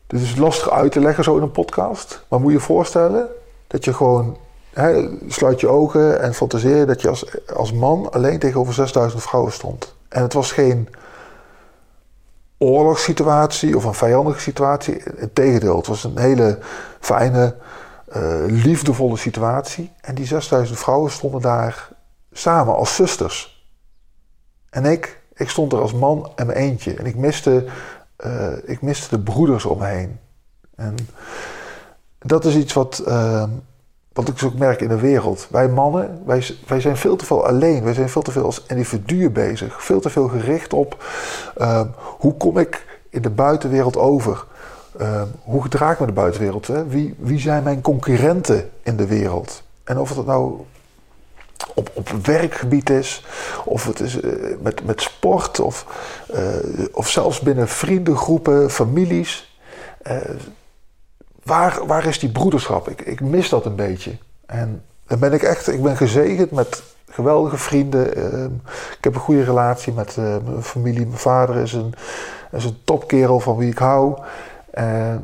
dit 0.07 0.21
is 0.21 0.35
lastig 0.35 0.69
uit 0.69 0.91
te 0.91 0.99
leggen 0.99 1.23
zo 1.23 1.35
in 1.35 1.41
een 1.41 1.51
podcast. 1.51 2.23
Maar 2.27 2.39
moet 2.39 2.51
je 2.51 2.57
je 2.57 2.63
voorstellen 2.63 3.27
dat 3.67 3.85
je 3.85 3.93
gewoon 3.93 4.37
hè, 4.73 5.09
sluit 5.27 5.59
je 5.59 5.67
ogen 5.67 6.21
en 6.21 6.33
fantaseer 6.33 6.85
dat 6.85 7.01
je 7.01 7.09
als, 7.09 7.25
als 7.55 7.73
man 7.73 8.11
alleen 8.11 8.39
tegenover 8.39 8.73
6000 8.73 9.23
vrouwen 9.23 9.51
stond. 9.51 9.95
En 10.09 10.21
het 10.21 10.33
was 10.33 10.51
geen 10.51 10.89
oorlogssituatie 12.57 13.75
of 13.75 13.83
een 13.83 13.93
vijandige 13.93 14.39
situatie. 14.39 15.03
Integendeel, 15.17 15.77
het 15.77 15.87
was 15.87 16.03
een 16.03 16.17
hele 16.17 16.59
fijne, 16.99 17.55
liefdevolle 18.47 19.17
situatie. 19.17 19.91
En 20.01 20.15
die 20.15 20.25
6000 20.25 20.79
vrouwen 20.79 21.11
stonden 21.11 21.41
daar 21.41 21.89
samen 22.31 22.75
als 22.75 22.95
zusters. 22.95 23.65
En 24.69 24.85
ik, 24.85 25.21
ik 25.33 25.49
stond 25.49 25.73
er 25.73 25.81
als 25.81 25.93
man 25.93 26.31
en 26.35 26.45
mijn 26.45 26.57
eentje. 26.57 26.93
En 26.93 27.05
ik 27.05 27.15
miste, 27.15 27.65
uh, 28.25 28.51
ik 28.65 28.81
miste 28.81 29.15
de 29.15 29.23
broeders 29.23 29.65
om 29.65 29.77
me 29.77 29.85
heen. 29.85 30.19
En 30.75 30.95
dat 32.19 32.45
is 32.45 32.55
iets 32.55 32.73
wat, 32.73 33.03
uh, 33.07 33.43
wat 34.13 34.27
ik 34.27 34.43
ook 34.43 34.53
merk 34.53 34.81
in 34.81 34.87
de 34.87 34.99
wereld. 34.99 35.47
Wij 35.49 35.69
mannen, 35.69 36.21
wij, 36.25 36.55
wij 36.67 36.81
zijn 36.81 36.97
veel 36.97 37.15
te 37.15 37.25
veel 37.25 37.45
alleen. 37.45 37.83
Wij 37.83 37.93
zijn 37.93 38.09
veel 38.09 38.21
te 38.21 38.31
veel 38.31 38.45
als 38.45 38.63
individuen 38.67 39.33
bezig. 39.33 39.83
Veel 39.83 39.99
te 39.99 40.09
veel 40.09 40.27
gericht 40.27 40.73
op 40.73 41.05
hoe 42.17 42.37
kom 42.37 42.57
ik 42.57 42.99
in 43.09 43.21
de 43.21 43.29
buitenwereld 43.29 43.97
over. 43.97 44.45
Uh, 45.01 45.21
hoe 45.43 45.61
gedraag 45.61 45.93
ik 45.93 45.99
me 45.99 46.05
de 46.05 46.11
buitenwereld? 46.11 46.67
Hè? 46.67 46.87
Wie, 46.87 47.15
wie 47.17 47.39
zijn 47.39 47.63
mijn 47.63 47.81
concurrenten 47.81 48.69
in 48.83 48.97
de 48.97 49.07
wereld? 49.07 49.63
En 49.83 49.99
of 49.99 50.15
het 50.15 50.25
nou 50.25 50.59
op, 51.73 51.91
op 51.93 52.09
werkgebied 52.09 52.89
is, 52.89 53.25
of 53.65 53.85
het 53.85 53.99
is 53.99 54.21
uh, 54.21 54.55
met, 54.61 54.85
met 54.85 55.01
sport, 55.01 55.59
of, 55.59 55.85
uh, 56.33 56.85
of 56.91 57.09
zelfs 57.09 57.39
binnen 57.39 57.67
vriendengroepen, 57.67 58.69
families. 58.69 59.59
waar, 61.43 61.85
waar 61.85 62.05
is 62.05 62.19
die 62.19 62.31
broederschap? 62.31 62.89
Ik, 62.89 63.01
ik 63.01 63.21
mis 63.21 63.49
dat 63.49 63.65
een 63.65 63.75
beetje. 63.75 64.17
En 64.45 64.83
dan 65.07 65.19
ben 65.19 65.33
ik 65.33 65.43
echt, 65.43 65.67
ik 65.67 65.83
ben 65.83 65.97
gezegend 65.97 66.51
met 66.51 66.83
geweldige 67.09 67.57
vrienden. 67.57 68.15
Ehm, 68.15 68.53
ik 68.97 69.03
heb 69.03 69.15
een 69.15 69.19
goede 69.21 69.43
relatie 69.43 69.93
met 69.93 70.17
mijn 70.17 70.63
familie. 70.63 71.05
Mijn 71.05 71.19
vader 71.19 71.55
is 71.55 71.73
een, 71.73 71.93
is 72.51 72.63
een 72.63 72.77
topkerel 72.83 73.39
van 73.39 73.57
wie 73.57 73.71
ik 73.71 73.77
hou. 73.77 74.17
Uh, 74.77 75.15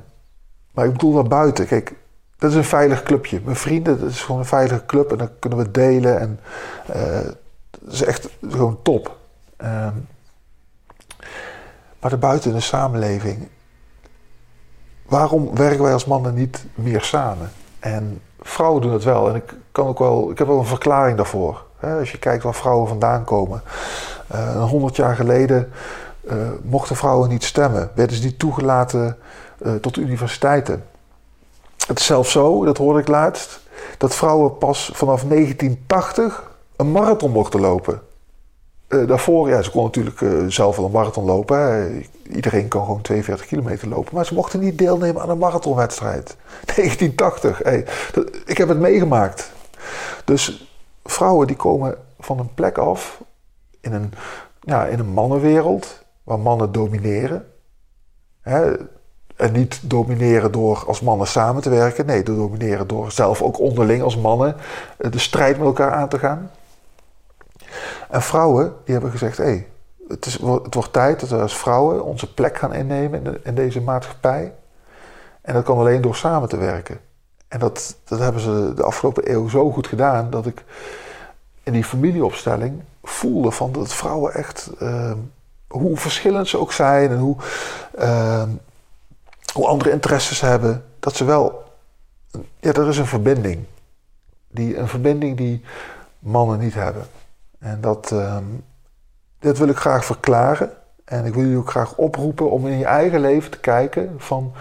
maar 0.72 0.86
ik 0.86 0.92
bedoel 0.92 1.14
daar 1.14 1.28
buiten. 1.28 1.68
Kijk, 1.68 1.94
dat 2.38 2.52
is 2.52 2.58
een 2.58 2.64
veilig 2.64 3.04
clubje. 3.04 3.42
Mijn 3.44 3.56
vrienden, 3.56 4.00
dat 4.00 4.10
is 4.10 4.22
gewoon 4.22 4.40
een 4.40 4.48
veilige 4.48 4.86
club. 4.86 5.12
En 5.12 5.18
dan 5.18 5.30
kunnen 5.40 5.60
we 5.60 5.72
delen. 5.72 6.20
En 6.20 6.40
uh, 6.96 7.30
dat 7.70 7.94
is 7.94 8.04
echt 8.04 8.30
gewoon 8.50 8.80
top. 8.82 9.18
Uh, 9.62 9.88
maar 12.00 12.10
daarbuiten 12.10 12.50
in 12.50 12.56
de 12.56 12.62
samenleving. 12.62 13.48
Waarom 15.06 15.56
werken 15.56 15.84
wij 15.84 15.94
als 15.94 16.06
mannen 16.06 16.34
niet 16.34 16.66
meer 16.76 17.02
samen? 17.02 17.52
En 17.80 18.22
vrouwen 18.40 18.82
doen 18.82 18.94
het 18.94 19.04
wel. 19.04 19.30
En 19.30 19.36
ik, 19.36 19.56
kan 19.72 19.88
ook 19.88 20.00
wel, 20.00 20.32
ik 20.32 20.38
heb 20.38 20.48
wel 20.48 20.60
een 20.60 20.66
verklaring 20.66 21.18
daarvoor. 21.18 21.66
Als 21.82 22.12
je 22.12 22.20
kijkt 22.20 22.44
waar 22.44 22.54
vrouwen 22.54 22.88
vandaan 22.88 23.24
komen. 23.24 23.62
Uh, 24.36 24.70
100 24.70 24.96
jaar 24.96 25.16
geleden 25.16 25.72
mochten 26.64 26.96
vrouwen 26.96 27.30
niet 27.30 27.44
stemmen. 27.44 27.92
Werden 27.96 28.18
ze 28.18 28.24
niet 28.24 28.40
toegelaten 28.40 29.18
uh, 29.62 29.74
tot 29.74 29.98
universiteiten. 29.98 30.86
Het 31.88 32.00
is 32.00 32.06
zelfs 32.06 32.32
zo, 32.32 32.66
dat 32.66 32.78
hoorde 32.78 33.00
ik 33.00 33.08
laatst, 33.08 33.60
dat 33.98 34.16
vrouwen 34.16 34.58
pas 34.58 34.92
vanaf 34.94 35.24
1980 35.24 36.52
een 36.76 36.92
marathon 36.92 37.32
mochten 37.32 37.60
lopen. 37.60 38.02
Uh, 38.88 39.08
daarvoor, 39.08 39.50
ja, 39.50 39.62
ze 39.62 39.72
konden 39.72 40.04
natuurlijk 40.04 40.22
uh, 40.22 40.50
zelf 40.50 40.76
wel 40.76 40.86
een 40.86 40.92
marathon 40.92 41.26
lopen. 41.26 42.06
Iedereen 42.36 42.68
kan 42.68 42.84
gewoon 42.86 43.02
42 43.02 43.46
kilometer 43.46 43.88
lopen. 43.88 44.16
Maar 44.16 44.26
ze 44.26 44.34
mochten 44.34 44.60
niet 44.60 44.78
deelnemen 44.78 45.22
aan 45.22 45.30
een 45.30 45.38
marathonwedstrijd. 45.38 46.36
1980, 46.76 47.60
hey, 47.64 47.86
dat, 48.12 48.30
ik 48.46 48.58
heb 48.58 48.68
het 48.68 48.80
meegemaakt. 48.80 49.52
Dus 50.26 50.68
vrouwen 51.04 51.48
die 51.48 51.56
komen 51.56 51.96
van 52.20 52.40
een 52.40 52.54
plek 52.54 52.78
af 52.78 53.22
in 53.82 53.94
een, 53.94 54.14
ja, 54.60 54.86
in 54.86 55.00
een 55.00 55.14
mannenwereld 55.14 56.04
waar 56.24 56.40
mannen 56.40 56.72
domineren. 56.72 57.48
Hè, 58.42 58.72
en 59.36 59.52
niet 59.52 59.80
domineren 59.90 60.52
door 60.52 60.84
als 60.88 61.02
mannen 61.02 61.28
samen 61.28 61.62
te 61.62 61.70
werken. 61.70 62.06
Nee, 62.06 62.24
domineren 62.24 62.88
door 62.88 63.12
zelf 63.12 63.42
ook 63.42 63.60
onderling 63.60 64.02
als 64.02 64.18
mannen 64.18 64.56
eh, 64.98 65.12
de 65.12 65.20
strijd 65.20 65.58
met 65.58 65.66
elkaar 65.66 65.92
aan 65.92 66.10
te 66.10 66.20
gaan. 66.20 66.52
En 68.10 68.22
vrouwen, 68.22 68.74
die 68.84 68.94
hebben 68.94 69.12
gezegd: 69.12 69.38
hé, 69.38 69.44
hey, 69.44 69.68
het, 70.08 70.26
is, 70.26 70.34
het 70.34 70.74
wordt 70.74 70.94
tijd 70.94 71.20
dat 71.20 71.30
we 71.30 71.42
als 71.42 71.58
vrouwen 71.58 72.04
onze 72.04 72.34
plek 72.34 72.58
gaan 72.58 72.74
innemen 72.74 73.44
in, 73.44 73.56
deze 73.56 73.82
maatschappij. 73.82 74.54
En 75.42 75.54
dat 75.54 75.64
kan 75.64 75.78
alleen 75.78 76.02
door 76.02 76.16
samen 76.16 76.50
te 76.50 76.58
werken. 76.58 77.00
En 77.48 77.60
dat, 77.60 77.96
dat 78.04 78.20
hebben 78.20 78.42
ze 78.42 78.72
de 78.76 78.84
afgelopen 78.84 79.32
eeuw 79.32 79.48
zo 79.48 79.72
goed 79.72 79.88
gedaan 79.88 80.30
dat 80.30 80.46
ik 80.46 80.64
in 81.64 81.74
die 81.74 81.84
familieopstelling 81.84 82.82
voelde 83.04 83.52
van 83.52 83.72
dat 83.72 83.94
vrouwen 83.94 84.34
echt, 84.34 84.70
uh, 84.82 85.12
hoe 85.68 85.98
verschillend 85.98 86.48
ze 86.48 86.60
ook 86.60 86.72
zijn 86.72 87.10
en 87.10 87.18
hoe, 87.18 87.36
uh, 88.00 88.44
hoe 89.54 89.68
andere 89.68 89.92
interesses 89.92 90.42
hebben, 90.42 90.86
dat 91.00 91.16
ze 91.16 91.24
wel, 91.26 91.64
ja, 92.60 92.74
er 92.74 92.88
is 92.88 92.98
een 92.98 93.06
verbinding. 93.06 93.64
Die, 94.50 94.78
een 94.78 94.88
verbinding 94.88 95.38
die 95.38 95.64
mannen 96.20 96.60
niet 96.60 96.74
hebben. 96.74 97.06
En 97.60 97.82
dat, 97.82 98.12
uh, 98.14 98.38
dat 99.40 99.58
wil 99.58 99.68
ik 99.68 99.78
graag 99.78 100.06
verklaren. 100.06 100.72
En 101.06 101.26
ik 101.26 101.34
wil 101.34 101.44
jullie 101.44 101.58
ook 101.58 101.70
graag 101.70 101.96
oproepen 101.96 102.52
om 102.52 102.68
in 102.68 102.78
je 102.78 102.86
eigen 102.86 103.20
leven 103.20 103.52
te 103.52 103.60
kijken 103.60 104.16
van 104.18 104.54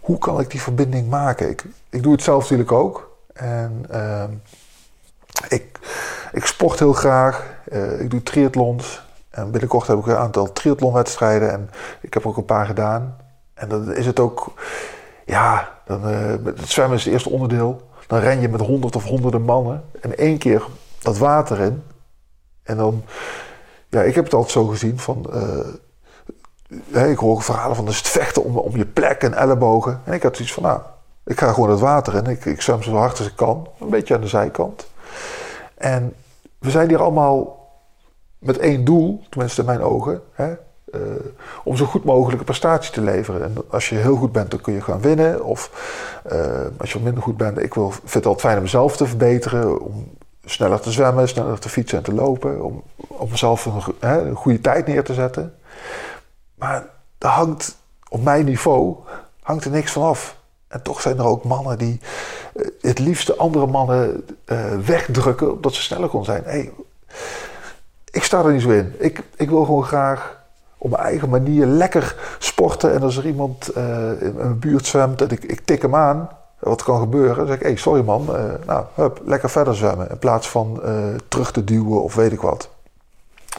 hoe 0.00 0.18
kan 0.18 0.40
ik 0.40 0.50
die 0.50 0.62
verbinding 0.62 1.08
maken? 1.08 1.50
Ik, 1.50 1.64
ik 1.90 2.02
doe 2.02 2.12
het 2.12 2.22
zelf 2.22 2.42
natuurlijk 2.42 2.72
ook. 2.72 3.16
En 3.32 3.84
ehm, 3.90 4.30
ik, 5.48 5.78
ik 6.32 6.46
sport 6.46 6.78
heel 6.78 6.92
graag. 6.92 7.46
Uh, 7.72 8.00
ik 8.00 8.10
doe 8.10 8.22
triathlons. 8.22 9.02
En 9.30 9.50
binnenkort 9.50 9.86
heb 9.86 9.98
ik 9.98 10.06
een 10.06 10.16
aantal 10.16 10.52
triathlonwedstrijden. 10.52 11.52
En 11.52 11.70
ik 12.00 12.14
heb 12.14 12.26
ook 12.26 12.36
een 12.36 12.44
paar 12.44 12.66
gedaan. 12.66 13.16
En 13.60 13.68
dan 13.68 13.94
is 13.94 14.06
het 14.06 14.20
ook... 14.20 14.52
Ja, 15.26 15.78
dan, 15.84 16.10
uh, 16.10 16.34
het 16.44 16.68
zwemmen 16.68 16.96
is 16.96 17.04
het 17.04 17.12
eerste 17.12 17.30
onderdeel. 17.30 17.80
Dan 18.06 18.18
ren 18.18 18.40
je 18.40 18.48
met 18.48 18.60
honderd 18.60 18.96
of 18.96 19.04
honderden 19.04 19.42
mannen. 19.42 19.84
En 20.00 20.18
één 20.18 20.38
keer 20.38 20.62
dat 20.98 21.18
water 21.18 21.60
in. 21.60 21.82
En 22.62 22.76
dan... 22.76 23.04
Ja, 23.88 24.02
ik 24.02 24.14
heb 24.14 24.24
het 24.24 24.34
altijd 24.34 24.52
zo 24.52 24.66
gezien 24.66 24.98
van... 24.98 25.26
Uh, 26.88 27.10
ik 27.10 27.18
hoor 27.18 27.42
verhalen 27.42 27.76
van 27.76 27.84
dus 27.84 27.98
het 27.98 28.08
vechten 28.08 28.44
om, 28.44 28.56
om 28.56 28.76
je 28.76 28.86
plek 28.86 29.22
en 29.22 29.34
ellebogen. 29.34 30.00
En 30.04 30.12
ik 30.12 30.22
had 30.22 30.36
zoiets 30.36 30.54
van, 30.54 30.62
nou, 30.62 30.80
ik 31.24 31.38
ga 31.38 31.52
gewoon 31.52 31.70
het 31.70 31.80
water 31.80 32.14
in. 32.14 32.26
Ik, 32.26 32.44
ik 32.44 32.60
zwem 32.60 32.82
zo 32.82 32.94
hard 32.94 33.18
als 33.18 33.26
ik 33.26 33.36
kan. 33.36 33.68
Een 33.80 33.90
beetje 33.90 34.14
aan 34.14 34.20
de 34.20 34.28
zijkant. 34.28 34.86
En 35.74 36.14
we 36.58 36.70
zijn 36.70 36.88
hier 36.88 37.02
allemaal 37.02 37.68
met 38.38 38.58
één 38.58 38.84
doel, 38.84 39.24
tenminste 39.28 39.60
in 39.60 39.66
mijn 39.66 39.82
ogen. 39.82 40.22
Hè, 40.32 40.54
uh, 40.94 41.00
om 41.64 41.76
zo 41.76 41.84
goed 41.84 42.04
mogelijk 42.04 42.38
een 42.38 42.44
prestatie 42.44 42.92
te 42.92 43.00
leveren. 43.00 43.42
En 43.42 43.56
als 43.68 43.88
je 43.88 43.94
heel 43.94 44.16
goed 44.16 44.32
bent, 44.32 44.50
dan 44.50 44.60
kun 44.60 44.74
je 44.74 44.80
gaan 44.80 45.00
winnen. 45.00 45.44
Of 45.44 45.70
uh, 46.32 46.66
als 46.78 46.92
je 46.92 47.00
minder 47.00 47.22
goed 47.22 47.36
bent, 47.36 47.58
ik 47.58 47.74
wil, 47.74 47.90
vind 47.90 48.14
het 48.14 48.26
altijd 48.26 48.44
fijn 48.44 48.56
om 48.56 48.62
mezelf 48.62 48.96
te 48.96 49.06
verbeteren. 49.06 49.80
Om 49.80 50.08
sneller 50.44 50.80
te 50.80 50.90
zwemmen, 50.90 51.28
sneller 51.28 51.58
te 51.58 51.68
fietsen 51.68 51.98
en 51.98 52.04
te 52.04 52.14
lopen. 52.14 52.64
Om, 52.64 52.82
om 52.96 53.30
mezelf 53.30 53.64
een, 53.64 53.82
hè, 53.98 54.20
een 54.20 54.34
goede 54.34 54.60
tijd 54.60 54.86
neer 54.86 55.04
te 55.04 55.14
zetten. 55.14 55.54
Maar 56.54 56.84
er 57.18 57.28
hangt 57.28 57.76
op 58.08 58.22
mijn 58.22 58.44
niveau 58.44 58.96
hangt 59.42 59.64
er 59.64 59.70
niks 59.70 59.92
van 59.92 60.02
af. 60.02 60.38
En 60.68 60.82
toch 60.82 61.00
zijn 61.00 61.18
er 61.18 61.24
ook 61.24 61.44
mannen 61.44 61.78
die 61.78 62.00
uh, 62.54 62.66
het 62.80 62.98
liefste 62.98 63.36
andere 63.36 63.66
mannen 63.66 64.26
wegdrukken 64.84 65.52
omdat 65.52 65.74
ze 65.74 65.82
sneller 65.82 66.08
kon 66.08 66.24
zijn. 66.24 66.42
Hey, 66.44 66.72
ik 68.10 68.22
sta 68.22 68.44
er 68.44 68.52
niet 68.52 68.62
zo 68.62 68.70
in. 68.70 68.94
Ik, 68.98 69.22
ik 69.36 69.48
wil 69.48 69.64
gewoon 69.64 69.84
graag 69.84 70.39
op 70.82 70.90
mijn 70.90 71.02
eigen 71.02 71.28
manier 71.28 71.66
lekker 71.66 72.16
sporten. 72.38 72.92
En 72.92 73.02
als 73.02 73.16
er 73.16 73.26
iemand 73.26 73.76
uh, 73.76 74.22
in 74.22 74.34
mijn 74.34 74.58
buurt 74.58 74.86
zwemt 74.86 75.22
en 75.22 75.30
ik, 75.30 75.44
ik 75.44 75.60
tik 75.64 75.82
hem 75.82 75.94
aan, 75.94 76.28
wat 76.58 76.82
kan 76.82 77.00
gebeuren, 77.00 77.36
dan 77.36 77.46
zeg 77.46 77.56
ik: 77.56 77.62
hey, 77.62 77.76
sorry 77.76 78.02
man, 78.02 78.24
nou, 78.66 78.84
hup, 78.94 79.20
lekker 79.24 79.50
verder 79.50 79.76
zwemmen. 79.76 80.10
In 80.10 80.18
plaats 80.18 80.48
van 80.48 80.80
terug 81.28 81.52
te 81.52 81.64
duwen 81.64 82.02
of 82.02 82.14
weet 82.14 82.32
ik 82.32 82.40
wat. 82.40 82.68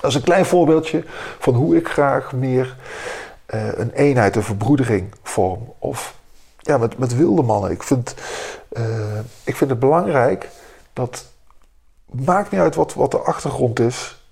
Dat 0.02 0.10
is 0.10 0.16
een 0.16 0.24
klein 0.24 0.46
voorbeeldje 0.46 1.04
van 1.40 1.54
hoe 1.54 1.76
ik 1.76 1.88
graag 1.88 2.34
meer 2.34 2.78
een 3.76 3.92
eenheid, 3.92 4.36
een 4.36 4.44
verbroedering 4.44 5.14
vorm. 5.24 5.74
Of 5.80 6.16
ja, 6.58 6.78
met, 6.78 6.98
met 6.98 7.16
wilde 7.16 7.42
mannen. 7.42 7.72
Ik 7.72 7.84
vind, 7.84 8.16
ik 9.44 9.56
vind 9.56 9.70
het 9.70 9.80
belangrijk 9.80 10.50
dat. 10.94 11.26
Maakt 12.26 12.52
niet 12.52 12.62
uit 12.62 12.76
wat, 12.76 12.94
wat 12.94 13.12
de 13.12 13.18
achtergrond 13.20 13.80
is. 13.80 14.24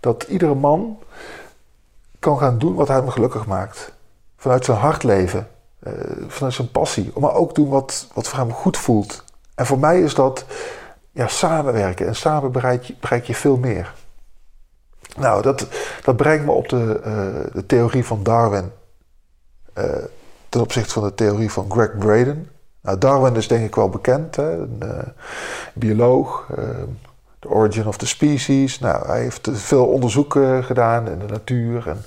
Dat 0.00 0.22
iedere 0.22 0.54
man 0.54 0.98
kan 2.24 2.38
gaan 2.38 2.58
doen 2.58 2.74
wat 2.74 2.88
hem 2.88 3.08
gelukkig 3.08 3.46
maakt. 3.46 3.92
Vanuit 4.36 4.64
zijn 4.64 4.78
hart 4.78 5.02
leven. 5.02 5.48
Uh, 5.86 5.92
vanuit 6.28 6.54
zijn 6.54 6.70
passie. 6.70 7.12
Maar 7.18 7.34
ook 7.34 7.54
doen 7.54 7.68
wat, 7.68 8.06
wat 8.14 8.28
voor 8.28 8.38
hem 8.38 8.52
goed 8.52 8.76
voelt. 8.76 9.24
En 9.54 9.66
voor 9.66 9.78
mij 9.78 10.00
is 10.00 10.14
dat 10.14 10.44
ja, 11.10 11.28
samenwerken. 11.28 12.06
En 12.06 12.16
samen 12.16 12.52
bereik 12.52 12.82
je, 12.82 12.94
bereik 13.00 13.24
je 13.24 13.34
veel 13.34 13.56
meer. 13.56 13.94
Nou, 15.16 15.42
dat, 15.42 15.66
dat 16.04 16.16
brengt 16.16 16.44
me 16.44 16.50
op 16.50 16.68
de, 16.68 17.00
uh, 17.06 17.54
de 17.54 17.66
theorie 17.66 18.04
van 18.04 18.22
Darwin. 18.22 18.70
Uh, 19.78 19.84
ten 20.48 20.60
opzichte 20.60 20.92
van 20.92 21.02
de 21.02 21.14
theorie 21.14 21.50
van 21.50 21.70
Greg 21.70 21.98
Braden. 21.98 22.50
Nou, 22.80 22.98
Darwin 22.98 23.36
is 23.36 23.48
denk 23.48 23.64
ik 23.66 23.74
wel 23.74 23.88
bekend, 23.88 24.36
hè? 24.36 24.52
een 24.58 24.82
bioloog. 25.74 26.46
The 27.44 27.50
Origin 27.50 27.86
of 27.86 27.96
the 27.96 28.06
Species. 28.06 28.78
Nou, 28.78 29.06
hij 29.06 29.20
heeft 29.20 29.48
veel 29.52 29.86
onderzoek 29.86 30.32
gedaan 30.60 31.08
in 31.08 31.18
de 31.18 31.26
natuur. 31.26 31.88
En 31.88 32.04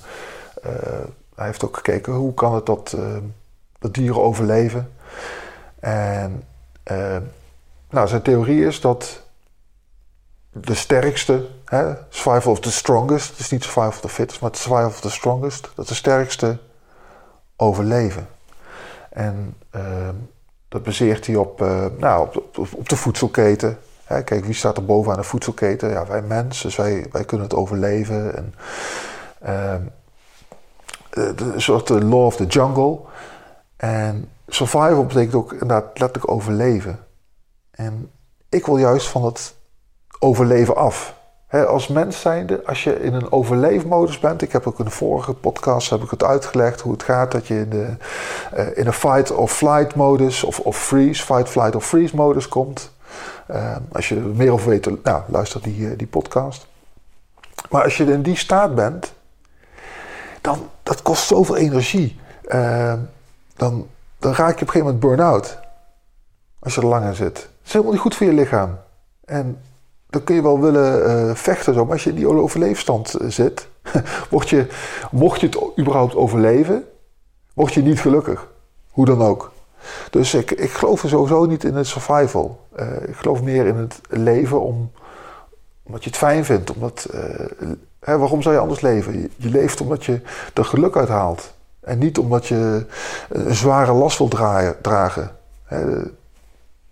hij 1.34 1.46
heeft 1.46 1.64
ook 1.64 1.76
gekeken 1.76 2.12
hoe 2.12 2.34
kan 2.34 2.54
het 2.54 2.66
dat, 2.66 2.96
dat 3.78 3.94
dieren 3.94 4.22
overleven. 4.22 4.92
En 5.80 6.42
nou, 7.90 8.08
zijn 8.08 8.22
theorie 8.22 8.66
is 8.66 8.80
dat 8.80 9.22
de 10.52 10.74
sterkste, 10.74 11.46
hè, 11.64 11.94
survival 12.08 12.52
of 12.52 12.60
the 12.60 12.72
strongest, 12.72 13.36
dus 13.36 13.50
niet 13.50 13.62
survival 13.62 13.88
of 13.88 14.00
the 14.00 14.08
fittest, 14.08 14.40
maar 14.40 14.50
survival 14.52 14.86
of 14.86 15.00
the 15.00 15.10
strongest, 15.10 15.70
dat 15.74 15.88
de 15.88 15.94
sterkste 15.94 16.58
overleven. 17.56 18.28
En 19.10 19.56
dat 20.68 20.82
baseert 20.82 21.26
hij 21.26 21.36
op, 21.36 21.60
nou, 21.98 22.28
op, 22.36 22.58
op, 22.74 22.88
de 22.88 22.96
voedselketen. 22.96 23.78
Kijk, 24.08 24.44
wie 24.44 24.54
staat 24.54 24.76
er 24.76 24.84
bovenaan 24.84 25.18
de 25.18 25.24
voedselketen? 25.24 25.90
Ja, 25.90 26.06
wij 26.06 26.22
mensen, 26.22 26.66
dus 26.66 26.76
wij, 26.76 27.06
wij 27.12 27.24
kunnen 27.24 27.46
het 27.46 27.56
overleven. 27.56 28.36
En, 28.36 28.54
uh, 29.46 29.74
een 31.36 31.60
soort 31.60 31.88
law 31.88 32.24
of 32.24 32.36
the 32.36 32.46
jungle. 32.46 32.98
En 33.76 34.30
survival 34.46 35.06
betekent 35.06 35.34
ook 35.34 35.52
inderdaad 35.52 35.98
letterlijk 35.98 36.30
overleven. 36.30 36.98
En 37.70 38.10
ik 38.48 38.66
wil 38.66 38.76
juist 38.76 39.08
van 39.08 39.22
dat 39.22 39.54
overleven 40.18 40.76
af. 40.76 41.16
als 41.50 41.88
mens 41.88 42.20
zijnde, 42.20 42.66
als 42.66 42.84
je 42.84 43.00
in 43.00 43.14
een 43.14 43.32
overleefmodus 43.32 44.18
bent, 44.18 44.42
ik 44.42 44.52
heb 44.52 44.66
ook 44.66 44.78
in 44.78 44.84
de 44.84 44.90
vorige 44.90 45.34
podcast 45.34 45.90
heb 45.90 46.02
ik 46.02 46.10
het 46.10 46.24
uitgelegd 46.24 46.80
hoe 46.80 46.92
het 46.92 47.02
gaat 47.02 47.32
dat 47.32 47.46
je 47.46 47.54
in, 47.54 47.70
de, 47.70 47.96
uh, 48.56 48.76
in 48.76 48.86
een 48.86 48.92
fight 48.92 49.30
or 49.30 49.48
flight 49.48 49.94
modus 49.94 50.44
of, 50.44 50.60
of 50.60 50.76
freeze, 50.76 51.24
fight, 51.24 51.48
flight 51.48 51.74
of 51.74 51.86
freeze 51.86 52.16
modus 52.16 52.48
komt. 52.48 52.96
Uh, 53.50 53.76
als 53.92 54.08
je 54.08 54.16
er 54.16 54.22
meer 54.22 54.52
over 54.52 54.68
weet, 54.68 55.04
nou, 55.04 55.22
luister 55.26 55.62
die, 55.62 55.96
die 55.96 56.06
podcast. 56.06 56.66
Maar 57.70 57.82
als 57.82 57.96
je 57.96 58.04
in 58.04 58.22
die 58.22 58.36
staat 58.36 58.74
bent, 58.74 59.12
dan 60.40 60.70
dat 60.82 61.02
kost 61.02 61.26
zoveel 61.26 61.56
energie. 61.56 62.20
Uh, 62.48 62.92
dan, 63.56 63.86
dan 64.18 64.32
raak 64.32 64.58
je 64.58 64.62
op 64.62 64.74
een 64.74 64.80
gegeven 64.80 64.86
moment 64.86 65.00
burn-out. 65.00 65.58
Als 66.58 66.74
je 66.74 66.80
er 66.80 66.86
lang 66.86 67.16
zit. 67.16 67.34
Dat 67.34 67.50
is 67.64 67.72
helemaal 67.72 67.92
niet 67.92 68.02
goed 68.02 68.14
voor 68.14 68.26
je 68.26 68.32
lichaam. 68.32 68.78
En 69.24 69.60
dan 70.10 70.24
kun 70.24 70.34
je 70.34 70.42
wel 70.42 70.60
willen 70.60 71.36
vechten, 71.36 71.74
zo, 71.74 71.84
maar 71.84 71.92
als 71.92 72.04
je 72.04 72.10
in 72.10 72.16
die 72.16 72.28
overleefstand 72.28 73.14
eh, 73.14 73.28
zit, 73.28 73.68
word 74.30 74.48
je, 74.48 74.66
mocht 75.10 75.40
je 75.40 75.46
het 75.46 75.78
überhaupt 75.78 76.14
overleven, 76.14 76.84
word 77.54 77.74
je 77.74 77.82
niet 77.82 78.00
gelukkig. 78.00 78.48
Hoe 78.90 79.06
dan 79.06 79.22
ook. 79.22 79.52
Dus 80.10 80.34
ik, 80.34 80.50
ik 80.50 80.70
geloof 80.70 81.02
er 81.02 81.08
sowieso 81.08 81.44
niet 81.44 81.64
in 81.64 81.74
het 81.74 81.86
survival. 81.86 82.66
Uh, 82.78 82.86
ik 83.08 83.16
geloof 83.16 83.42
meer 83.42 83.66
in 83.66 83.76
het 83.76 84.00
leven 84.08 84.60
om, 84.60 84.90
omdat 85.82 86.04
je 86.04 86.10
het 86.10 86.18
fijn 86.18 86.44
vindt. 86.44 86.72
Omdat, 86.72 87.06
hè, 88.00 88.18
waarom 88.18 88.42
zou 88.42 88.54
je 88.54 88.60
anders 88.60 88.80
leven? 88.80 89.30
Je, 89.36 89.50
leeft 89.50 89.80
omdat 89.80 90.04
je 90.04 90.20
er 90.54 90.64
geluk 90.64 90.96
uit 90.96 91.08
haalt. 91.08 91.54
En 91.80 91.98
niet 91.98 92.18
omdat 92.18 92.46
je 92.46 92.86
een 93.28 93.54
zware 93.54 93.92
last 93.92 94.18
wil 94.18 94.28
dragen. 94.82 95.30
Hè, 95.64 96.02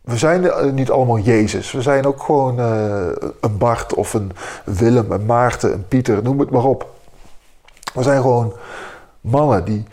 we 0.00 0.16
zijn 0.16 0.50
eh, 0.50 0.71
niet 0.71 0.90
allemaal 0.90 1.19
Jezus. 1.19 1.73
We 1.73 1.83
zijn 1.83 2.07
ook 2.07 2.23
gewoon 2.23 2.59
een 3.40 3.59
Bart 3.59 3.95
of 3.95 4.14
een 4.14 4.33
Willem, 4.64 5.12
een 5.12 5.26
Maarten, 5.26 5.73
een 5.73 5.88
Pieter, 5.88 6.23
noem 6.23 6.40
het 6.40 6.50
maar 6.50 6.64
op. 6.64 6.95
We 7.95 8.02
zijn 8.02 8.21
gewoon 8.21 8.52
mannen 9.21 9.64
die 9.64 9.85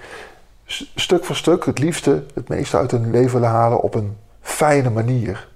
stuk 0.96 1.26
voor 1.26 1.36
stuk 1.36 1.66
het 1.66 1.80
liefste 1.80 2.24
het 2.34 2.50
meeste 2.50 2.78
uit 2.78 2.92
hun 2.92 3.12
leven 3.12 3.34
willen 3.34 3.56
halen 3.56 3.82
op 3.82 3.96
een 3.96 4.18
fijne 4.42 4.90
manier. 4.90 5.50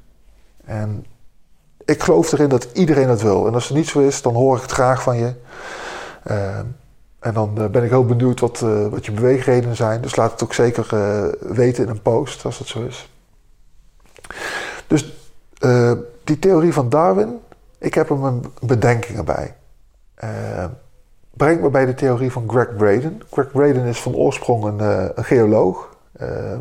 En 0.65 1.05
ik 1.85 2.03
geloof 2.03 2.31
erin 2.31 2.49
dat 2.49 2.67
iedereen 2.73 3.07
dat 3.07 3.21
wil. 3.21 3.47
En 3.47 3.53
als 3.53 3.67
het 3.67 3.77
niet 3.77 3.87
zo 3.87 3.99
is, 3.99 4.21
dan 4.21 4.33
hoor 4.33 4.55
ik 4.55 4.61
het 4.61 4.71
graag 4.71 5.01
van 5.01 5.17
je. 5.17 5.33
Uh, 6.27 6.59
En 7.19 7.33
dan 7.33 7.53
ben 7.71 7.83
ik 7.83 7.89
heel 7.89 8.05
benieuwd 8.05 8.39
wat, 8.39 8.59
wat 8.89 9.05
je 9.05 9.11
beweegredenen 9.11 9.75
zijn. 9.75 10.01
Dus 10.01 10.15
laat 10.15 10.31
het 10.31 10.43
ook 10.43 10.53
zeker 10.53 10.87
weten 11.39 11.83
in 11.83 11.89
een 11.89 12.01
post 12.01 12.45
als 12.45 12.57
dat 12.57 12.67
zo 12.67 12.81
is. 12.81 13.09
Dus 14.87 15.13
die 16.23 16.39
theorie 16.39 16.73
van 16.73 16.89
Darwin, 16.89 17.39
ik 17.77 17.93
heb 17.93 18.09
er 18.09 18.17
mijn 18.17 18.41
bedenkingen 18.61 19.25
bij. 19.25 19.55
Brengt 21.37 21.61
me 21.61 21.69
bij 21.69 21.85
de 21.85 21.93
theorie 21.93 22.31
van 22.31 22.49
Greg 22.49 22.75
Braden. 22.75 23.21
Greg 23.31 23.51
Braden 23.51 23.85
is 23.85 24.01
van 24.01 24.15
oorsprong 24.15 24.63
een, 24.63 24.79
een 25.17 25.25
geoloog. 25.25 25.95
Ehm, 26.17 26.59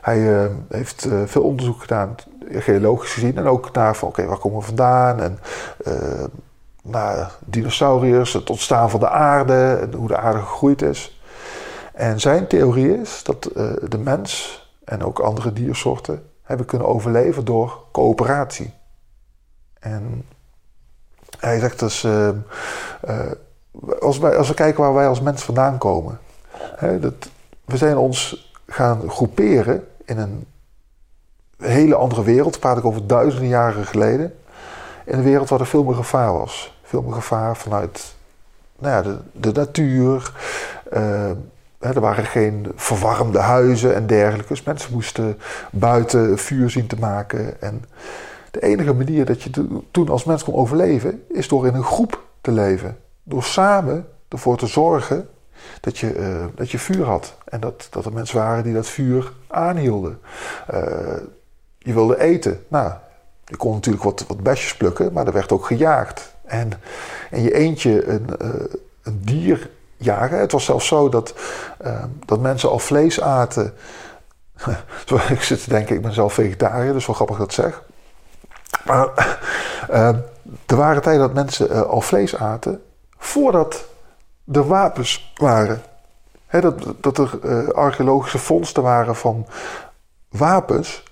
hij 0.00 0.44
eh, 0.44 0.50
heeft 0.68 1.04
eh, 1.04 1.22
veel 1.24 1.42
onderzoek 1.42 1.80
gedaan, 1.80 2.14
geologisch 2.50 3.12
gezien, 3.12 3.36
en 3.36 3.46
ook 3.46 3.72
naar 3.72 3.96
van 3.96 4.08
oké, 4.08 4.26
waar 4.26 4.38
komen 4.38 4.58
we 4.58 4.64
vandaan? 4.64 5.20
En 5.20 5.38
uh, 5.86 6.24
naar 6.82 7.32
dinosauriërs, 7.44 8.32
het 8.32 8.50
ontstaan 8.50 8.90
van 8.90 9.00
de 9.00 9.08
aarde 9.08 9.78
en 9.80 9.94
hoe 9.94 10.08
de 10.08 10.16
aarde 10.16 10.38
gegroeid 10.38 10.82
is. 10.82 11.20
En 11.92 12.20
zijn 12.20 12.46
theorie 12.46 13.00
is 13.00 13.22
dat 13.24 13.42
de 13.88 13.98
mens 13.98 14.60
en 14.84 15.04
ook 15.04 15.18
andere 15.18 15.52
diersoorten 15.52 16.22
hebben 16.42 16.66
kunnen 16.66 16.88
overleven 16.88 17.44
door 17.44 17.82
coöperatie. 17.92 18.74
En 19.78 20.24
hij 21.38 21.58
zegt 21.58 21.78
dus, 21.78 22.06
als, 24.00 24.18
wij, 24.18 24.36
als 24.36 24.48
we 24.48 24.54
kijken 24.54 24.82
waar 24.82 24.94
wij 24.94 25.08
als 25.08 25.20
mens 25.20 25.42
vandaan 25.42 25.78
komen, 25.78 26.18
hè, 26.76 26.98
dat, 26.98 27.14
we 27.64 27.76
zijn 27.76 27.96
ons 27.96 28.50
gaan 28.66 29.10
groeperen 29.10 29.86
in 30.04 30.18
een 30.18 30.46
hele 31.58 31.94
andere 31.94 32.22
wereld. 32.22 32.60
Praat 32.60 32.78
ik 32.78 32.84
over 32.84 33.06
duizenden 33.06 33.48
jaren 33.48 33.86
geleden. 33.86 34.34
In 35.04 35.18
een 35.18 35.24
wereld 35.24 35.48
waar 35.48 35.60
er 35.60 35.66
veel 35.66 35.84
meer 35.84 35.94
gevaar 35.94 36.32
was. 36.32 36.78
Veel 36.82 37.02
meer 37.02 37.14
gevaar 37.14 37.56
vanuit 37.56 38.14
nou 38.78 38.94
ja, 38.94 39.02
de, 39.02 39.18
de 39.32 39.52
natuur. 39.52 40.32
Uh, 40.92 41.30
er 41.78 42.00
waren 42.00 42.24
geen 42.24 42.72
verwarmde 42.74 43.38
huizen 43.38 43.94
en 43.94 44.06
dergelijke. 44.06 44.48
Dus 44.48 44.62
mensen 44.62 44.92
moesten 44.92 45.38
buiten 45.72 46.38
vuur 46.38 46.70
zien 46.70 46.86
te 46.86 46.96
maken. 46.98 47.60
En 47.60 47.84
de 48.50 48.62
enige 48.62 48.92
manier 48.92 49.24
dat 49.24 49.42
je 49.42 49.50
toen 49.90 50.08
als 50.08 50.24
mens 50.24 50.44
kon 50.44 50.54
overleven, 50.54 51.24
is 51.28 51.48
door 51.48 51.66
in 51.66 51.74
een 51.74 51.84
groep 51.84 52.22
te 52.40 52.50
leven. 52.50 52.96
Door 53.28 53.42
samen 53.42 54.08
ervoor 54.28 54.56
te 54.56 54.66
zorgen 54.66 55.28
dat 55.80 55.98
je, 55.98 56.14
uh, 56.14 56.44
dat 56.54 56.70
je 56.70 56.78
vuur 56.78 57.04
had. 57.04 57.34
En 57.44 57.60
dat, 57.60 57.86
dat 57.90 58.04
er 58.04 58.12
mensen 58.12 58.36
waren 58.36 58.64
die 58.64 58.74
dat 58.74 58.86
vuur 58.86 59.32
aanhielden. 59.46 60.20
Uh, 60.74 60.80
je 61.78 61.92
wilde 61.92 62.20
eten. 62.20 62.64
Nou, 62.68 62.92
je 63.44 63.56
kon 63.56 63.74
natuurlijk 63.74 64.04
wat, 64.04 64.24
wat 64.28 64.42
besjes 64.42 64.76
plukken, 64.76 65.12
maar 65.12 65.26
er 65.26 65.32
werd 65.32 65.52
ook 65.52 65.66
gejaagd. 65.66 66.34
En, 66.44 66.72
en 67.30 67.42
je 67.42 67.54
eentje 67.54 68.06
een, 68.06 68.26
uh, 68.42 68.48
een 69.02 69.20
dier 69.24 69.70
jagen. 69.96 70.38
Het 70.38 70.52
was 70.52 70.64
zelfs 70.64 70.86
zo 70.86 71.08
dat, 71.08 71.34
dat 72.26 72.40
mensen 72.40 72.70
al 72.70 72.78
vlees 72.78 73.20
aten. 73.20 73.74
ik 75.28 75.42
zit 75.42 75.62
te 75.62 75.68
denken, 75.68 75.96
ik 75.96 76.02
ben 76.02 76.12
zelf 76.12 76.32
vegetariër, 76.32 76.92
dus 76.92 77.06
wel 77.06 77.14
grappig 77.14 77.36
dat 77.36 77.46
ik 77.46 77.52
zeg. 77.52 77.82
Maar 78.84 79.08
er 80.66 80.76
waren 80.76 81.02
tijden 81.02 81.20
dat 81.20 81.34
mensen 81.34 81.88
al 81.88 82.00
vlees 82.00 82.36
aten 82.36 82.82
voordat 83.18 83.84
de 84.44 84.64
wapens 84.64 85.32
waren. 85.34 85.82
dat, 86.50 86.94
dat 87.00 87.18
er 87.18 87.38
uh, 87.44 87.68
archeologische 87.68 88.38
vondsten 88.38 88.82
waren 88.82 89.16
van 89.16 89.46
wapens. 90.28 91.02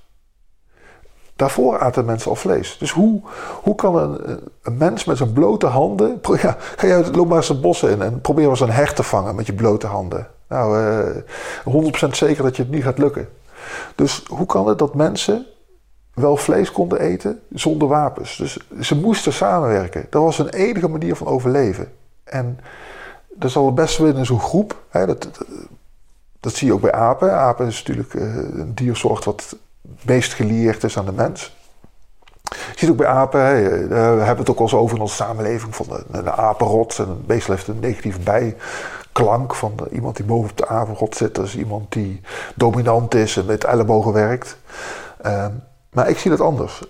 Daarvoor 1.37 1.79
aten 1.79 2.05
mensen 2.05 2.31
al 2.31 2.37
vlees. 2.37 2.79
Dus 2.79 2.91
hoe, 2.91 3.23
hoe 3.63 3.75
kan 3.75 3.97
een, 3.97 4.41
een 4.63 4.77
mens 4.77 5.05
met 5.05 5.17
zijn 5.17 5.33
blote 5.33 5.67
handen. 5.67 6.21
Ja, 6.43 6.57
ga 6.77 6.87
je 6.87 7.11
loop 7.13 7.29
maar 7.29 7.37
eens 7.37 7.49
het 7.49 7.61
bos 7.61 7.83
in 7.83 8.03
en 8.03 8.21
probeer 8.21 8.49
eens 8.49 8.61
een 8.61 8.71
hert 8.71 8.97
te 8.97 9.03
vangen 9.03 9.35
met 9.35 9.47
je 9.47 9.53
blote 9.53 9.87
handen. 9.87 10.29
Nou, 10.49 10.79
uh, 10.79 11.09
eh, 11.09 12.07
100% 12.07 12.09
zeker 12.11 12.43
dat 12.43 12.57
je 12.57 12.63
het 12.63 12.71
niet 12.71 12.83
gaat 12.83 12.99
lukken. 12.99 13.29
Dus 13.95 14.25
hoe 14.29 14.47
kan 14.47 14.69
het 14.69 14.79
dat 14.79 14.95
mensen 14.95 15.47
wel 16.15 16.37
vlees 16.37 16.73
konden 16.73 17.01
eten 17.01 17.41
zonder 17.53 17.89
wapens? 17.89 18.37
Dus 18.37 18.59
ze 18.81 18.97
moesten 18.97 19.33
samenwerken. 19.33 20.07
Dat 20.11 20.23
was 20.23 20.39
een 20.39 20.49
enige 20.49 20.89
manier 20.89 21.17
van 21.17 21.27
overleven. 21.27 21.93
En 22.25 22.59
dat 23.35 23.51
zal 23.51 23.67
het 23.67 23.75
best 23.75 23.99
wel 23.99 24.17
in 24.17 24.27
zo'n 24.27 24.41
groep. 24.41 24.83
Hè, 24.89 25.07
dat, 25.07 25.29
dat, 26.41 26.55
zie 26.55 26.67
je 26.67 26.73
ook 26.73 26.81
bij 26.81 26.93
apen. 26.93 27.33
Apen 27.33 27.67
is 27.67 27.79
natuurlijk 27.79 28.15
uh, 28.15 28.23
een 28.37 28.75
diersoort 28.75 29.25
wat 29.25 29.41
het 29.51 29.61
meest 30.03 30.33
geleerd 30.33 30.85
is 30.85 30.99
aan 30.99 31.05
de 31.05 31.13
mens. 31.13 31.57
Je 32.43 32.79
ziet 32.79 32.91
ook 32.91 32.97
bij 32.97 33.07
apen, 33.07 33.41
eh, 33.41 33.89
we 33.89 33.97
hebben 33.97 34.39
het 34.39 34.51
ook 34.51 34.57
al 34.57 34.63
eens 34.63 34.75
over 34.75 34.97
in 34.97 35.03
onze 35.03 35.15
samenleving 35.15 35.77
van 35.77 35.87
de, 35.89 36.23
de 36.23 36.33
apenrot. 36.33 36.99
En 36.99 37.23
beest 37.27 37.47
heeft 37.47 37.69
een 37.69 37.81
negatief 37.81 38.21
bijklank 38.21 39.55
van 39.55 39.75
iemand 39.91 40.17
die 40.17 40.25
boven 40.25 40.51
op 40.51 40.57
de 40.57 40.69
apenrot 40.69 41.17
zit. 41.17 41.35
Dat 41.35 41.45
is 41.45 41.57
iemand 41.57 41.93
die 41.93 42.21
dominant 42.55 43.15
is 43.15 43.37
en 43.37 43.45
met 43.45 43.65
ellebogen 43.65 44.13
werkt. 44.13 44.57
Uh, 45.27 45.47
maar 45.95 46.09
ik 46.09 46.19
zie 46.19 46.31
dat 46.31 46.41
anders. 46.41 46.83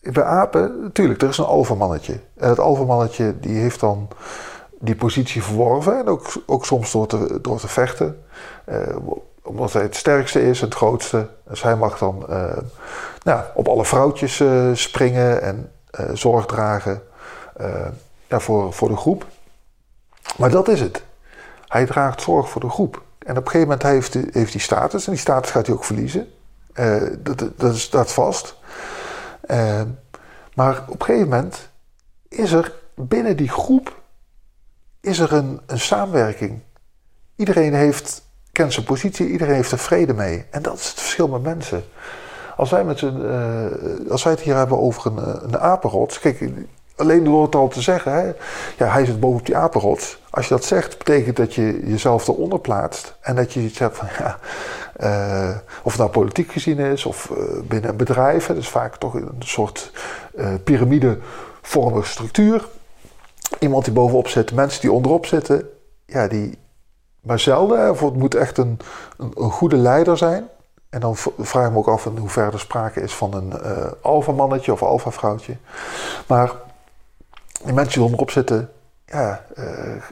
Bij 0.00 0.24
apen, 0.24 0.82
natuurlijk, 0.82 1.22
er 1.22 1.28
is 1.28 1.38
een 1.38 1.44
alfamannetje. 1.44 2.20
En 2.36 2.48
het 2.48 2.58
alfamannetje 2.58 3.40
die 3.40 3.56
heeft 3.56 3.80
dan 3.80 4.08
die 4.78 4.96
positie 4.96 5.42
verworven. 5.42 5.98
En 5.98 6.06
ook, 6.06 6.32
ook 6.46 6.66
soms 6.66 6.92
door 6.92 7.06
te, 7.06 7.38
door 7.42 7.58
te 7.58 7.68
vechten. 7.68 8.24
Uh, 8.68 8.96
omdat 9.42 9.72
hij 9.72 9.82
het 9.82 9.96
sterkste 9.96 10.42
is, 10.42 10.60
het 10.60 10.74
grootste. 10.74 11.28
Dus 11.48 11.62
hij 11.62 11.76
mag 11.76 11.98
dan 11.98 12.26
uh, 12.30 12.56
nou, 13.22 13.44
op 13.54 13.68
alle 13.68 13.84
vrouwtjes 13.84 14.40
uh, 14.40 14.70
springen 14.72 15.42
en 15.42 15.72
zorg 16.12 16.46
dragen 16.46 17.02
ja, 18.26 18.40
voor, 18.40 18.72
voor 18.72 18.88
de 18.88 18.96
groep. 18.96 19.26
Maar 20.36 20.50
dat 20.50 20.68
is 20.68 20.80
het. 20.80 21.02
Hij 21.66 21.86
draagt 21.86 22.22
zorg 22.22 22.50
voor 22.50 22.60
de 22.60 22.70
groep. 22.70 23.02
En 23.18 23.36
op 23.36 23.44
een 23.44 23.50
gegeven 23.50 23.68
moment 23.68 23.82
heeft 23.82 24.14
hij, 24.14 24.28
heeft 24.30 24.52
hij 24.52 24.60
status. 24.60 25.06
En 25.06 25.12
die 25.12 25.20
status 25.20 25.50
gaat 25.50 25.66
hij 25.66 25.74
ook 25.74 25.84
verliezen. 25.84 26.32
Dat, 27.18 27.50
dat 27.56 27.78
staat 27.78 28.12
vast. 28.12 28.56
maar 30.54 30.84
op 30.88 31.00
een 31.00 31.06
gegeven 31.06 31.28
moment 31.28 31.68
is 32.28 32.52
er 32.52 32.72
binnen 32.94 33.36
die 33.36 33.48
groep 33.48 33.96
is 35.00 35.18
er 35.18 35.32
een, 35.32 35.60
een 35.66 35.80
samenwerking. 35.80 36.60
Iedereen 37.36 37.74
heeft, 37.74 38.22
kent 38.52 38.72
zijn 38.72 38.86
positie, 38.86 39.30
iedereen 39.30 39.54
heeft 39.54 39.72
er 39.72 39.78
vrede 39.78 40.14
mee. 40.14 40.44
En 40.50 40.62
dat 40.62 40.78
is 40.78 40.88
het 40.88 41.00
verschil 41.00 41.28
met 41.28 41.42
mensen. 41.42 41.84
Als 42.56 42.70
wij, 42.70 42.84
met 42.84 43.00
uh, 43.00 44.10
als 44.10 44.22
wij 44.22 44.32
het 44.32 44.42
hier 44.42 44.56
hebben 44.56 44.78
over 44.78 45.06
een, 45.06 45.18
eh, 45.18 45.42
een 45.42 45.58
apenrots. 45.58 46.18
Kijk, 46.18 46.50
alleen 46.98 47.24
door 47.24 47.42
het 47.42 47.54
al 47.54 47.68
te 47.68 47.82
zeggen, 47.82 48.12
hè, 48.12 48.32
ja, 48.76 48.92
hij 48.92 49.04
zit 49.04 49.20
boven 49.20 49.38
op 49.38 49.46
die 49.46 49.56
apenrots. 49.56 50.18
Als 50.30 50.48
je 50.48 50.54
dat 50.54 50.64
zegt, 50.64 50.98
betekent 50.98 51.36
dat 51.36 51.54
je 51.54 51.80
jezelf 51.84 52.28
eronder 52.28 52.58
plaatst. 52.60 53.16
En 53.20 53.36
dat 53.36 53.52
je 53.52 53.60
iets 53.60 53.78
hebt 53.78 53.96
van, 53.96 54.08
ja, 54.18 54.38
uh, 55.00 55.56
of 55.82 55.92
het 55.92 56.00
nou 56.00 56.10
politiek 56.10 56.52
gezien 56.52 56.78
is 56.78 57.04
of 57.04 57.30
uh, 57.30 57.60
binnen 57.62 57.90
een 57.90 57.96
bedrijf. 57.96 58.46
Dus 58.46 58.68
vaak 58.68 58.96
toch 58.96 59.14
een 59.14 59.36
soort 59.38 59.92
uh, 60.34 60.48
piramidevormige 60.64 62.08
structuur 62.08 62.68
iemand 63.58 63.84
die 63.84 63.94
bovenop 63.94 64.28
zit, 64.28 64.52
mensen 64.52 64.80
die 64.80 64.92
onderop 64.92 65.26
zitten, 65.26 65.68
ja, 66.06 66.28
die. 66.28 66.58
Maar 67.20 67.38
zelden, 67.38 67.90
of 67.90 68.00
het 68.00 68.16
moet 68.16 68.34
echt 68.34 68.58
een, 68.58 68.78
een, 69.16 69.32
een 69.34 69.50
goede 69.50 69.76
leider 69.76 70.16
zijn. 70.16 70.48
En 70.90 71.00
dan 71.00 71.16
vraag 71.38 71.66
ik 71.66 71.72
me 71.72 71.78
ook 71.78 71.88
af 71.88 72.06
in 72.06 72.16
hoeverre 72.16 72.52
er 72.52 72.60
sprake 72.60 73.00
is 73.00 73.14
van 73.14 73.34
een 73.34 73.52
uh, 73.64 73.86
alfamannetje 74.00 74.72
of 74.72 74.82
alfavrouwtje. 74.82 75.56
Maar 76.26 76.52
die 77.64 77.72
mensen 77.72 77.94
die 77.94 78.02
onderop 78.02 78.30
zitten, 78.30 78.70
ja, 79.06 79.44
uh, 79.58 79.64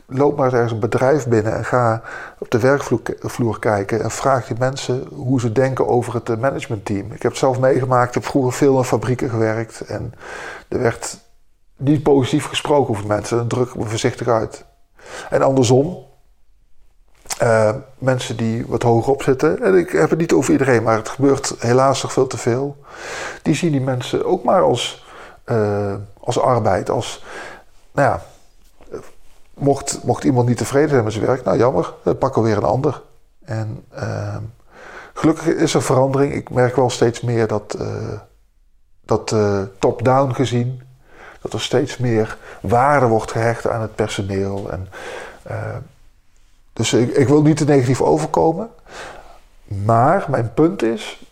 loop 0.07 0.37
maar 0.37 0.53
ergens 0.53 0.73
een 0.73 0.81
bedrijf 0.81 1.27
binnen 1.27 1.57
en 1.57 1.65
ga 1.65 2.03
op 2.39 2.51
de 2.51 2.59
werkvloer 2.59 3.59
kijken 3.59 4.03
en 4.03 4.11
vraag 4.11 4.47
die 4.47 4.57
mensen 4.59 5.07
hoe 5.13 5.41
ze 5.41 5.53
denken 5.53 5.89
over 5.89 6.15
het 6.15 6.31
eh, 6.31 6.37
managementteam. 6.37 7.13
Ik 7.13 7.23
heb 7.23 7.31
het 7.31 7.41
zelf 7.41 7.59
meegemaakt, 7.59 8.09
ik 8.09 8.15
heb 8.15 8.25
vroeger 8.25 8.53
veel 8.53 8.79
in 8.79 8.85
fabrieken 8.85 9.31
gewerkt 9.31 9.81
en 9.81 10.15
er 10.69 10.79
werd 10.79 11.19
niet 11.77 12.03
positief 12.03 12.47
gesproken 12.47 12.91
over 12.91 13.07
mensen. 13.07 13.37
Dan 13.37 13.49
druk 13.49 13.69
ik 13.69 13.77
me 13.77 13.85
voorzichtig 13.85 14.29
uit. 14.29 14.65
En 15.31 15.43
andersom, 15.43 16.05
uh, 17.43 17.75
mensen 17.99 18.37
die 18.37 18.67
wat 18.67 18.83
hoger 18.83 19.13
op 19.13 19.23
zitten, 19.23 19.63
en 19.63 19.75
ik 19.75 19.91
heb 19.91 20.11
het 20.11 20.19
niet 20.19 20.33
over 20.33 20.53
iedereen, 20.53 20.83
maar 20.83 20.97
het 20.97 21.09
gebeurt 21.09 21.55
helaas 21.59 22.03
nog 22.03 22.13
veel 22.13 22.27
te 22.27 22.39
veel. 22.39 22.77
Die 23.43 23.55
zien 23.55 23.73
die 23.73 23.81
mensen 23.81 24.25
ook 24.25 24.45
maar 24.45 24.63
als, 24.63 25.05
als 26.27 26.41
arbeid, 26.41 26.91
als, 26.91 27.25
nou 27.93 28.09
ja, 28.09 28.23
mocht, 29.55 30.01
mocht 30.05 30.25
iemand 30.25 30.49
niet 30.49 30.57
tevreden 30.57 30.89
zijn 30.89 31.05
met 31.05 31.13
zijn 31.13 31.27
werk, 31.27 31.45
nou 31.45 31.59
jammer, 31.59 31.95
dan 32.03 32.19
pakken 32.19 32.43
we 32.43 32.49
weer 32.49 32.57
een 32.57 32.65
ander. 32.65 33.03
En 33.45 33.85
uh, 33.95 34.37
gelukkig 35.15 35.47
is 35.47 35.75
er 35.75 35.83
verandering. 35.83 36.33
Ik 36.33 36.51
merk 36.51 36.77
wel 36.77 36.91
steeds 36.91 37.21
meer 37.21 37.47
dat, 37.47 37.77
dat 39.05 39.35
top-down 39.79 40.33
gezien 40.33 40.83
dat 41.47 41.53
er 41.53 41.61
steeds 41.61 41.97
meer 41.97 42.39
waarde 42.61 43.07
wordt 43.07 43.31
gehecht 43.31 43.69
aan 43.69 43.81
het 43.81 43.95
personeel. 43.95 44.71
En, 44.71 44.89
uh, 45.51 45.77
dus 46.73 46.93
ik, 46.93 47.17
ik, 47.17 47.29
wil 47.29 47.43
niet 47.43 47.57
te 47.57 47.65
negatief 47.65 48.01
overkomen. 48.01 48.71
Maar 49.65 50.27
mijn 50.29 50.55
punt 50.55 50.83
is, 50.83 51.25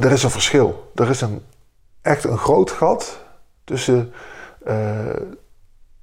er 0.00 0.12
is 0.12 0.22
een 0.22 0.30
verschil. 0.30 0.90
Er 0.94 1.08
is 1.08 1.20
een, 1.20 1.44
echt 2.02 2.24
een 2.24 2.38
groot 2.38 2.70
gat 2.70 3.18
tussen 3.68 4.12
uh, 4.66 4.74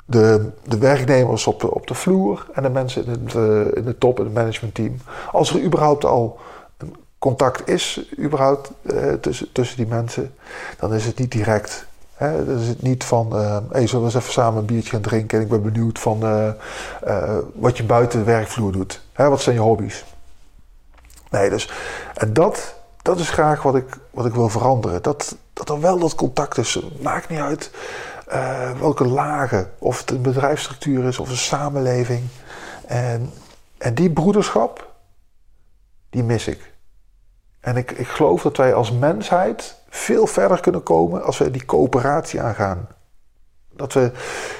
de, 0.06 0.50
de 0.64 0.78
werknemers 0.78 1.48
op 1.48 1.60
de, 1.60 1.74
op 1.74 1.88
de 1.88 1.94
vloer 1.94 2.48
en 2.54 2.64
de 2.64 2.70
mensen 2.70 3.06
in, 3.06 3.12
het, 3.12 3.34
in 3.76 3.84
de 3.86 3.98
top, 3.98 4.20
in 4.20 4.26
het 4.26 4.34
managementteam. 4.34 4.98
Als 5.32 5.54
er 5.54 5.62
überhaupt 5.62 6.06
al 6.06 6.40
een 6.78 6.96
contact 7.20 7.70
is 7.70 8.14
überhaupt, 8.20 8.72
tussen, 9.22 9.52
tussen 9.52 9.78
die 9.78 9.88
mensen, 9.88 10.34
dan 10.80 10.94
is 10.94 11.06
het 11.06 11.20
niet 11.20 11.32
direct 11.32 11.86
He, 12.16 12.46
dan 12.46 12.60
is 12.60 12.68
het 12.68 12.82
niet 12.82 13.04
van, 13.04 13.34
hey, 13.72 13.88
zullen 13.88 14.06
we 14.06 14.14
eens 14.14 14.16
even 14.16 14.34
samen 14.34 14.60
een 14.60 14.66
biertje 14.66 14.90
gaan 14.90 15.02
drinken 15.02 15.38
en 15.38 15.44
ik 15.44 15.50
ben 15.50 15.62
benieuwd 15.62 16.00
van 16.00 16.20
wat 17.54 17.78
je 17.78 17.84
buiten 17.84 18.20
de 18.20 18.26
werkvloer 18.26 18.72
doet. 18.72 19.02
He, 19.14 19.30
wat 19.30 19.42
zijn 19.42 19.56
je 19.56 19.62
hobby's? 19.62 20.06
Nee, 21.30 21.50
dus, 21.50 21.72
en 22.14 22.34
dat, 22.34 22.75
dat 23.06 23.20
is 23.20 23.30
graag 23.30 23.62
wat 23.62 23.76
ik, 23.76 23.98
wat 24.12 24.26
ik 24.26 24.34
wil 24.34 24.50
veranderen. 24.50 25.02
Dat, 25.02 25.36
dat 25.54 25.70
er 25.70 25.80
wel 25.80 26.00
dat 26.00 26.16
contact 26.16 26.58
is. 26.58 26.80
Maakt 27.02 27.30
niet 27.30 27.40
uit 27.40 27.72
welke 28.80 29.06
lagen, 29.08 29.72
of 29.80 30.00
het 30.00 30.12
een 30.12 30.22
bedrijfsstructuur 30.22 31.04
is 31.04 31.20
of 31.20 31.30
een 31.30 31.38
samenleving. 31.38 32.24
En, 32.88 33.32
en 33.78 33.94
die 33.94 34.12
broederschap, 34.12 34.94
die 36.10 36.24
mis 36.24 36.48
ik. 36.48 36.74
En 37.60 37.78
ik, 37.78 37.92
ik 37.92 38.08
geloof 38.08 38.42
dat 38.42 38.58
wij 38.58 38.74
als 38.74 38.92
mensheid 38.92 39.76
veel 39.90 40.28
verder 40.28 40.60
kunnen 40.60 40.84
komen 40.84 41.24
als 41.24 41.38
we 41.38 41.52
die 41.52 41.66
coöperatie 41.66 42.42
aangaan. 42.42 42.88
Dat 43.72 43.94
we 43.94 44.12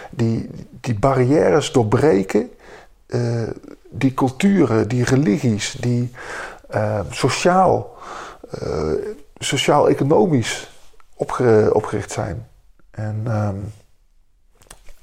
die, 0.10 0.50
die 0.82 1.00
barrières 1.00 1.72
doorbreken, 1.72 2.50
uh, 3.08 3.50
die 3.90 4.14
culturen, 4.14 4.88
die 4.88 5.04
religies, 5.04 5.72
die 5.72 6.12
uh, 6.76 7.00
sociaal, 7.10 7.94
uh, 8.64 8.94
sociaal-economisch 9.38 10.70
opge, 11.14 11.70
opgericht 11.74 12.12
zijn. 12.12 12.48
En, 12.92 13.26
um, 13.28 13.74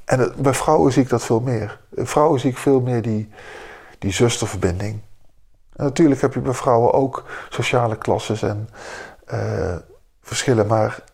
en 0.04 0.32
bij 0.36 0.54
vrouwen 0.54 0.92
zie 0.92 1.02
ik 1.02 1.08
dat 1.08 1.24
veel 1.24 1.40
meer. 1.40 1.80
Vrouwen 1.94 2.40
zie 2.40 2.50
ik 2.50 2.58
veel 2.58 2.80
meer 2.80 3.02
die, 3.02 3.30
die 3.98 4.12
zusterverbinding. 4.12 5.00
En 5.76 5.84
natuurlijk 5.84 6.20
heb 6.20 6.34
je 6.34 6.40
bij 6.40 6.52
vrouwen 6.52 6.92
ook 6.92 7.24
sociale 7.48 7.98
klasses 7.98 8.42
en 8.42 8.68
verschillen. 10.22 10.66
Maar 10.66 11.04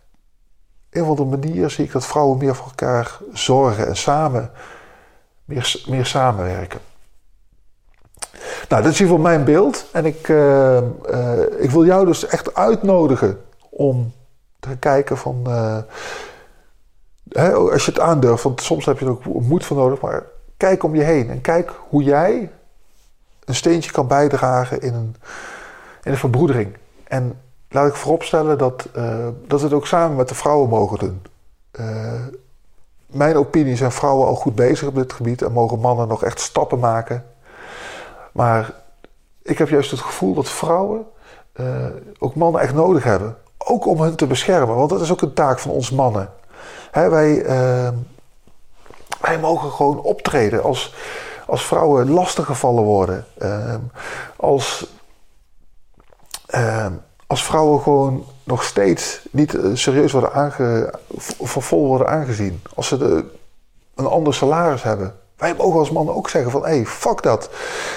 een 0.91 1.03
of 1.03 1.09
andere 1.09 1.29
manier 1.29 1.71
zie 1.71 1.85
ik 1.85 1.93
dat 1.93 2.07
vrouwen 2.07 2.39
meer 2.39 2.55
voor 2.55 2.67
elkaar 2.67 3.19
zorgen 3.33 3.87
en 3.87 3.97
samen 3.97 4.51
meer, 5.45 5.83
meer 5.89 6.07
samenwerken. 6.07 6.81
Nou, 8.69 8.83
dat 8.83 8.93
is 8.93 8.99
hier 8.99 9.09
voor 9.09 9.21
mijn 9.21 9.45
beeld. 9.45 9.87
En 9.93 10.05
ik, 10.05 10.29
uh, 10.29 10.77
uh, 10.77 10.83
ik 11.59 11.71
wil 11.71 11.85
jou 11.85 12.07
dus 12.07 12.27
echt 12.27 12.55
uitnodigen 12.55 13.41
om 13.71 14.13
te 14.61 14.77
kijken 14.77 15.17
van. 15.17 15.45
Uh, 15.47 15.79
hè, 17.29 17.53
als 17.53 17.85
je 17.85 17.91
het 17.91 18.01
aandurft, 18.01 18.43
want 18.43 18.61
soms 18.61 18.85
heb 18.85 18.99
je 18.99 19.05
er 19.05 19.11
ook 19.11 19.25
moed 19.25 19.65
voor 19.65 19.77
nodig, 19.77 20.01
maar 20.01 20.25
kijk 20.57 20.83
om 20.83 20.95
je 20.95 21.03
heen 21.03 21.31
en 21.31 21.41
kijk 21.41 21.73
hoe 21.89 22.03
jij 22.03 22.51
een 23.45 23.55
steentje 23.55 23.91
kan 23.91 24.07
bijdragen 24.07 24.81
in 24.81 24.95
een, 24.95 25.17
in 26.03 26.11
een 26.13 26.19
verbroedering. 26.19 26.77
En 27.05 27.41
laat 27.69 27.89
ik 27.89 27.95
vooropstellen 27.95 28.59
dat, 28.59 28.89
dat 29.47 29.61
we 29.61 29.67
het 29.67 29.73
ook 29.73 29.87
samen 29.87 30.17
met 30.17 30.29
de 30.29 30.35
vrouwen 30.35 30.69
mogen 30.69 30.99
doen. 30.99 31.23
Mijn 33.07 33.37
opinie 33.37 33.77
zijn 33.77 33.93
vrouwen 33.93 34.27
al 34.27 34.35
goed 34.35 34.55
bezig 34.55 34.89
op 34.89 34.95
dit 34.95 35.13
gebied 35.13 35.43
en 35.43 35.53
mogen 35.53 35.79
mannen 35.79 36.09
nog 36.09 36.25
echt 36.25 36.41
stappen 36.41 36.79
maken. 36.79 37.25
Maar 38.39 38.73
ik 39.43 39.59
heb 39.59 39.69
juist 39.69 39.91
het 39.91 40.01
gevoel 40.01 40.35
dat 40.35 40.49
vrouwen 40.49 41.07
uh, 41.61 41.87
ook 42.19 42.35
mannen 42.35 42.61
echt 42.61 42.75
nodig 42.75 43.05
hebben. 43.05 43.37
Ook 43.59 43.87
om 43.87 44.01
hen 44.01 44.17
te 44.17 44.27
beschermen, 44.27 44.77
want 44.77 44.91
dat 44.91 45.01
is 45.01 45.13
ook 45.13 45.23
een 45.23 45.33
taak 45.33 45.59
van 45.59 45.71
ons 45.71 45.91
mannen. 45.91 46.31
Hè, 46.91 47.09
wij, 47.09 47.45
wij 49.21 49.39
mogen 49.41 49.71
gewoon 49.71 50.01
optreden 50.01 50.63
als, 50.63 50.95
als 51.47 51.65
vrouwen 51.65 52.11
lastiggevallen 52.11 52.85
worden. 52.85 53.25
als 54.37 54.87
als 57.29 57.45
vrouwen 57.45 57.81
gewoon 57.83 58.25
nog 58.45 58.65
steeds 58.65 59.21
niet 59.31 59.55
eh, 59.55 59.71
serieus 59.75 60.13
worden 60.13 60.33
aange, 60.33 60.95
vol 61.39 61.87
worden 61.87 62.09
aangezien. 62.09 62.63
Als 62.75 62.89
ze 62.89 62.97
de, 62.97 63.25
een 63.95 64.07
ander 64.07 64.35
salaris 64.35 64.83
hebben. 64.83 65.15
Wij 65.39 65.55
mogen 65.55 65.79
als 65.79 65.91
mannen 65.91 66.15
ook 66.15 66.29
zeggen 66.29 66.51
van, 66.51 66.67
hé, 66.67 66.87
fuck 66.87 67.23
dat. 67.23 67.51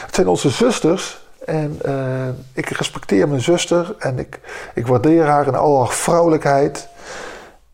Het 0.05 0.15
zijn 0.15 0.27
onze 0.27 0.49
zusters 0.49 1.25
en 1.45 1.79
uh, 1.85 2.27
ik 2.53 2.69
respecteer 2.69 3.27
mijn 3.27 3.41
zuster 3.41 3.95
en 3.99 4.19
ik, 4.19 4.39
ik 4.73 4.87
waardeer 4.87 5.25
haar 5.25 5.47
in 5.47 5.55
al 5.55 5.77
haar 5.79 5.93
vrouwelijkheid. 5.93 6.87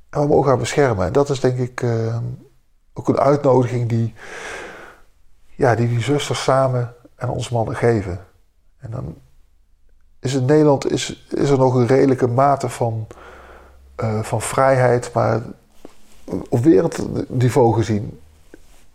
En 0.10 0.21
we 0.21 0.27
mogen 0.27 0.47
haar 0.47 0.58
beschermen. 0.58 1.06
En 1.06 1.13
dat 1.13 1.30
is 1.30 1.39
denk 1.39 1.58
ik 1.58 1.82
uh, 1.82 2.17
ook 2.93 3.08
een 3.08 3.19
uitnodiging 3.19 3.89
die, 3.89 4.13
ja, 5.56 5.75
die 5.75 5.88
die 5.88 6.01
zusters 6.01 6.43
samen 6.43 6.93
aan 7.17 7.30
ons 7.30 7.49
mannen 7.49 7.75
geven. 7.75 8.19
En 8.80 8.91
dan 8.91 9.15
is 10.19 10.34
in 10.34 10.45
Nederland 10.45 10.91
is, 10.91 11.27
is 11.30 11.49
er 11.49 11.58
nog 11.58 11.75
een 11.75 11.88
redelijke 11.88 12.27
mate 12.27 12.69
van, 12.69 13.08
uh, 14.03 14.23
van 14.23 14.41
vrijheid, 14.41 15.13
maar 15.13 15.41
op 16.49 16.63
wereldniveau 16.63 17.73
gezien, 17.73 18.19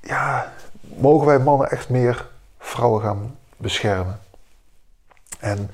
ja, 0.01 0.53
mogen 0.97 1.27
wij 1.27 1.39
mannen 1.39 1.71
echt 1.71 1.89
meer 1.89 2.29
vrouwen 2.59 3.03
gaan 3.03 3.37
beschermen. 3.57 4.21
En 5.39 5.71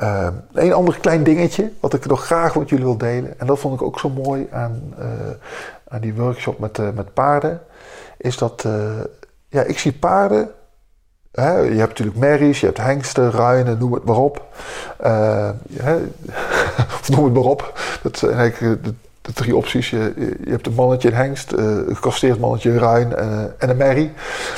uh, 0.00 0.28
een 0.52 0.72
ander 0.72 0.98
klein 1.00 1.22
dingetje, 1.22 1.72
wat 1.80 1.94
ik 1.94 2.06
nog 2.06 2.24
graag 2.24 2.56
met 2.56 2.68
jullie 2.68 2.84
wil 2.84 2.98
delen, 2.98 3.40
en 3.40 3.46
dat 3.46 3.58
vond 3.58 3.74
ik 3.74 3.86
ook 3.86 3.98
zo 3.98 4.08
mooi 4.08 4.48
aan, 4.50 4.94
uh, 4.98 5.04
aan 5.88 6.00
die 6.00 6.14
workshop 6.14 6.58
met, 6.58 6.78
uh, 6.78 6.88
met 6.94 7.14
paarden, 7.14 7.60
is 8.16 8.38
dat 8.38 8.66
ja, 9.48 9.62
ik 9.62 9.78
zie 9.78 9.92
paarden 9.92 10.50
Hè, 11.36 11.58
je 11.58 11.78
hebt 11.78 11.88
natuurlijk 11.88 12.18
merries, 12.18 12.60
je 12.60 12.66
hebt 12.66 12.78
hengsten, 12.78 13.30
ruinen, 13.30 13.78
noem 13.78 13.92
het 13.92 14.04
maar 14.04 14.16
op. 14.16 14.42
Uh, 15.04 15.50
noem 17.10 17.24
het 17.24 17.34
maar 17.34 17.42
op. 17.42 17.78
Dat 18.02 18.18
zijn 18.18 18.32
eigenlijk 18.32 18.84
de, 18.84 18.94
de 19.26 19.32
drie 19.32 19.56
opties. 19.56 19.90
Je, 19.90 20.12
je, 20.44 20.50
hebt 20.50 20.66
een 20.66 20.74
mannetje, 20.74 21.08
een 21.08 21.14
hengst, 21.14 21.52
uh, 21.52 21.58
een 21.58 21.94
gecastreerd 21.94 22.38
mannetje, 22.38 22.70
een 22.70 22.78
ruin 22.78 23.10
uh, 23.10 23.42
en 23.58 23.70
een 23.70 23.76
merrie. 23.76 24.12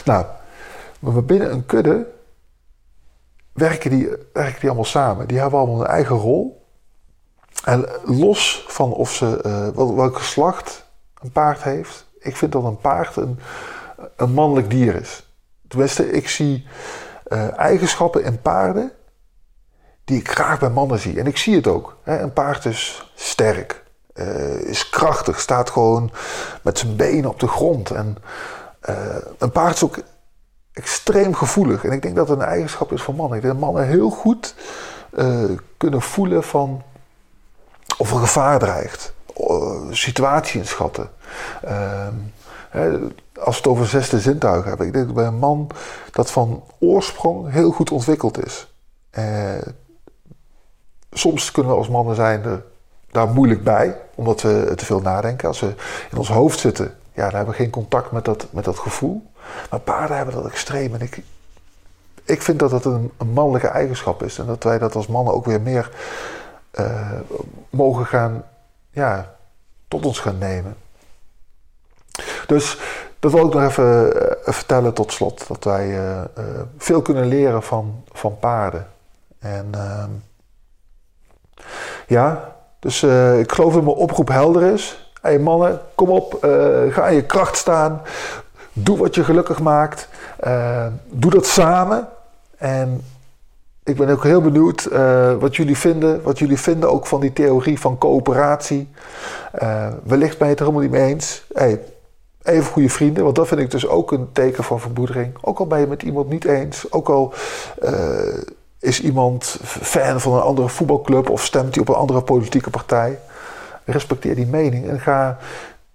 Nou, 0.04 0.26
maar 0.98 1.24
binnen 1.24 1.52
een 1.52 1.66
kudde 1.66 2.06
werken 3.52 3.90
die, 3.90 4.08
werken 4.32 4.60
die 4.60 4.68
allemaal 4.68 4.84
samen. 4.84 5.28
Die 5.28 5.38
hebben 5.38 5.58
allemaal 5.58 5.80
een 5.80 5.86
eigen 5.86 6.16
rol. 6.16 6.66
En 7.64 7.88
los 8.04 8.64
van 8.68 8.92
of 8.92 9.12
ze, 9.12 9.42
uh, 9.46 9.94
welk 9.96 10.16
geslacht 10.16 10.86
een 11.22 11.32
paard 11.32 11.62
heeft, 11.62 12.06
ik 12.18 12.36
vind 12.36 12.52
dat 12.52 12.64
een 12.64 12.78
paard 12.78 13.16
een, 13.16 13.38
een 14.16 14.32
mannelijk 14.32 14.70
dier 14.70 14.94
is. 14.94 15.32
Tenminste, 15.68 16.10
ik 16.10 16.28
zie 16.28 16.66
eigenschappen 17.56 18.24
in 18.24 18.40
paarden 18.40 18.92
die 20.04 20.18
ik 20.18 20.30
graag 20.30 20.58
bij 20.58 20.70
mannen 20.70 20.98
zie. 20.98 21.18
En 21.18 21.26
ik 21.26 21.36
zie 21.36 21.54
het 21.54 21.66
ook. 21.66 21.96
Hè. 22.02 22.20
Een 22.20 22.32
paard 22.32 22.64
is 22.64 23.12
sterk, 23.14 23.84
uh, 24.18 24.60
is 24.60 24.90
krachtig, 24.90 25.40
staat 25.40 25.70
gewoon 25.70 26.10
met 26.62 26.78
zijn 26.78 26.96
benen 26.96 27.30
op 27.30 27.40
de 27.40 27.48
grond. 27.48 27.90
En 27.90 28.18
uh, 28.88 28.96
een 29.38 29.50
paard 29.50 29.74
is 29.74 29.84
ook 29.84 29.98
extreem 30.72 31.34
gevoelig. 31.34 31.84
En 31.84 31.92
ik 31.92 32.02
denk 32.02 32.16
dat 32.16 32.28
het 32.28 32.38
een 32.38 32.46
eigenschap 32.46 32.92
is 32.92 33.02
van 33.02 33.14
mannen. 33.14 33.36
Ik 33.36 33.42
denk 33.42 33.54
dat 33.54 33.62
mannen 33.62 33.86
heel 33.86 34.10
goed 34.10 34.54
kunnen 35.76 36.02
voelen 36.02 36.42
van 36.42 36.82
of 37.98 38.10
er 38.10 38.18
gevaar 38.18 38.58
dreigt. 38.58 39.12
situatie 39.90 40.60
inschatten. 40.60 41.10
Ehm, 41.62 42.14
als 43.38 43.54
we 43.54 43.62
het 43.62 43.66
over 43.66 43.86
zesde 43.86 44.20
zintuigen 44.20 44.68
hebben. 44.68 44.86
Ik 44.86 44.92
denk 44.92 45.06
dat 45.06 45.14
bij 45.14 45.26
een 45.26 45.38
man 45.38 45.70
dat 46.10 46.30
van 46.30 46.62
oorsprong 46.78 47.50
heel 47.50 47.70
goed 47.70 47.90
ontwikkeld 47.90 48.46
is. 48.46 48.72
Eh, 49.10 49.62
soms 51.12 51.50
kunnen 51.50 51.72
we 51.72 51.78
als 51.78 51.88
mannen 51.88 52.14
zijn 52.14 52.44
er 52.44 52.64
daar 53.10 53.28
moeilijk 53.28 53.64
bij, 53.64 53.96
omdat 54.18 54.42
we 54.42 54.72
te 54.76 54.84
veel 54.84 55.00
nadenken. 55.00 55.48
Als 55.48 55.60
we 55.60 55.74
in 56.10 56.18
ons 56.18 56.28
hoofd 56.28 56.58
zitten, 56.58 56.94
ja, 57.12 57.24
dan 57.24 57.34
hebben 57.34 57.54
we 57.54 57.62
geen 57.62 57.70
contact 57.70 58.10
met 58.10 58.24
dat, 58.24 58.46
met 58.50 58.64
dat 58.64 58.78
gevoel. 58.78 59.30
Maar 59.70 59.80
paarden 59.80 60.16
hebben 60.16 60.34
dat 60.34 60.46
extreem. 60.46 60.94
En 60.94 61.00
ik, 61.00 61.22
ik 62.24 62.42
vind 62.42 62.58
dat 62.58 62.70
dat 62.70 62.84
een, 62.84 63.12
een 63.16 63.32
mannelijke 63.32 63.68
eigenschap 63.68 64.22
is. 64.22 64.38
En 64.38 64.46
dat 64.46 64.62
wij 64.62 64.78
dat 64.78 64.94
als 64.94 65.06
mannen 65.06 65.34
ook 65.34 65.44
weer 65.44 65.60
meer 65.60 65.90
uh, 66.74 67.12
mogen 67.70 68.06
gaan, 68.06 68.44
ja, 68.90 69.34
tot 69.88 70.06
ons 70.06 70.18
gaan 70.18 70.38
nemen. 70.38 70.76
Dus 72.46 72.78
dat 73.18 73.32
wil 73.32 73.46
ik 73.46 73.52
nog 73.52 73.62
even 73.62 74.16
uh, 74.16 74.32
vertellen 74.42 74.94
tot 74.94 75.12
slot. 75.12 75.48
Dat 75.48 75.64
wij 75.64 75.88
uh, 75.88 76.20
veel 76.78 77.02
kunnen 77.02 77.26
leren 77.26 77.62
van, 77.62 78.04
van 78.12 78.38
paarden. 78.38 78.86
En 79.38 79.68
ehm, 79.72 80.10
ja, 82.06 82.56
dus 82.78 83.02
ik 83.38 83.52
geloof 83.52 83.72
dat 83.72 83.82
mijn 83.82 83.96
oproep 83.96 84.28
helder 84.28 84.72
is. 84.72 85.10
Hé 85.20 85.28
hey 85.28 85.38
mannen, 85.38 85.80
kom 85.94 86.08
op, 86.10 86.38
ga 86.90 87.08
in 87.08 87.14
je 87.14 87.24
kracht 87.24 87.56
staan. 87.56 88.02
Doe 88.72 88.98
wat 88.98 89.14
je 89.14 89.24
gelukkig 89.24 89.60
maakt. 89.60 90.08
doe 91.10 91.30
dat 91.30 91.46
samen. 91.46 92.08
En 92.56 93.04
ik 93.84 93.96
ben 93.96 94.08
ook 94.08 94.24
heel 94.24 94.40
benieuwd 94.40 94.88
wat 95.38 95.56
jullie 95.56 95.78
vinden. 95.78 96.22
Wat 96.22 96.38
jullie 96.38 96.58
vinden 96.58 96.90
ook 96.90 97.06
van 97.06 97.20
die 97.20 97.32
theorie 97.32 97.80
van 97.80 97.98
coöperatie. 97.98 98.88
wellicht 100.02 100.38
ben 100.38 100.46
je 100.46 100.52
het 100.52 100.60
er 100.60 100.66
helemaal 100.66 100.82
niet 100.82 100.90
mee 100.90 101.08
eens. 101.08 101.44
Hey, 101.52 101.80
even 102.42 102.72
goede 102.72 102.88
vrienden. 102.88 103.24
Want 103.24 103.36
dat 103.36 103.48
vind 103.48 103.60
ik 103.60 103.70
dus 103.70 103.86
ook 103.88 104.12
een 104.12 104.28
teken 104.32 104.64
van 104.64 104.80
vermoedering. 104.80 105.36
Ook 105.40 105.58
al 105.58 105.66
ben 105.66 105.80
je 105.80 105.86
met 105.86 106.02
iemand 106.02 106.28
niet 106.28 106.44
eens. 106.44 106.92
Ook 106.92 107.08
al 107.08 107.32
is 108.88 109.00
iemand 109.00 109.58
fan 109.62 110.20
van 110.20 110.34
een 110.34 110.40
andere 110.40 110.68
voetbalclub 110.68 111.30
of 111.30 111.44
stemt 111.44 111.74
hij 111.74 111.82
op 111.82 111.88
een 111.88 111.94
andere 111.94 112.22
politieke 112.22 112.70
partij. 112.70 113.18
Respecteer 113.84 114.34
die 114.34 114.46
mening 114.46 114.88
en 114.88 115.00
ga 115.00 115.38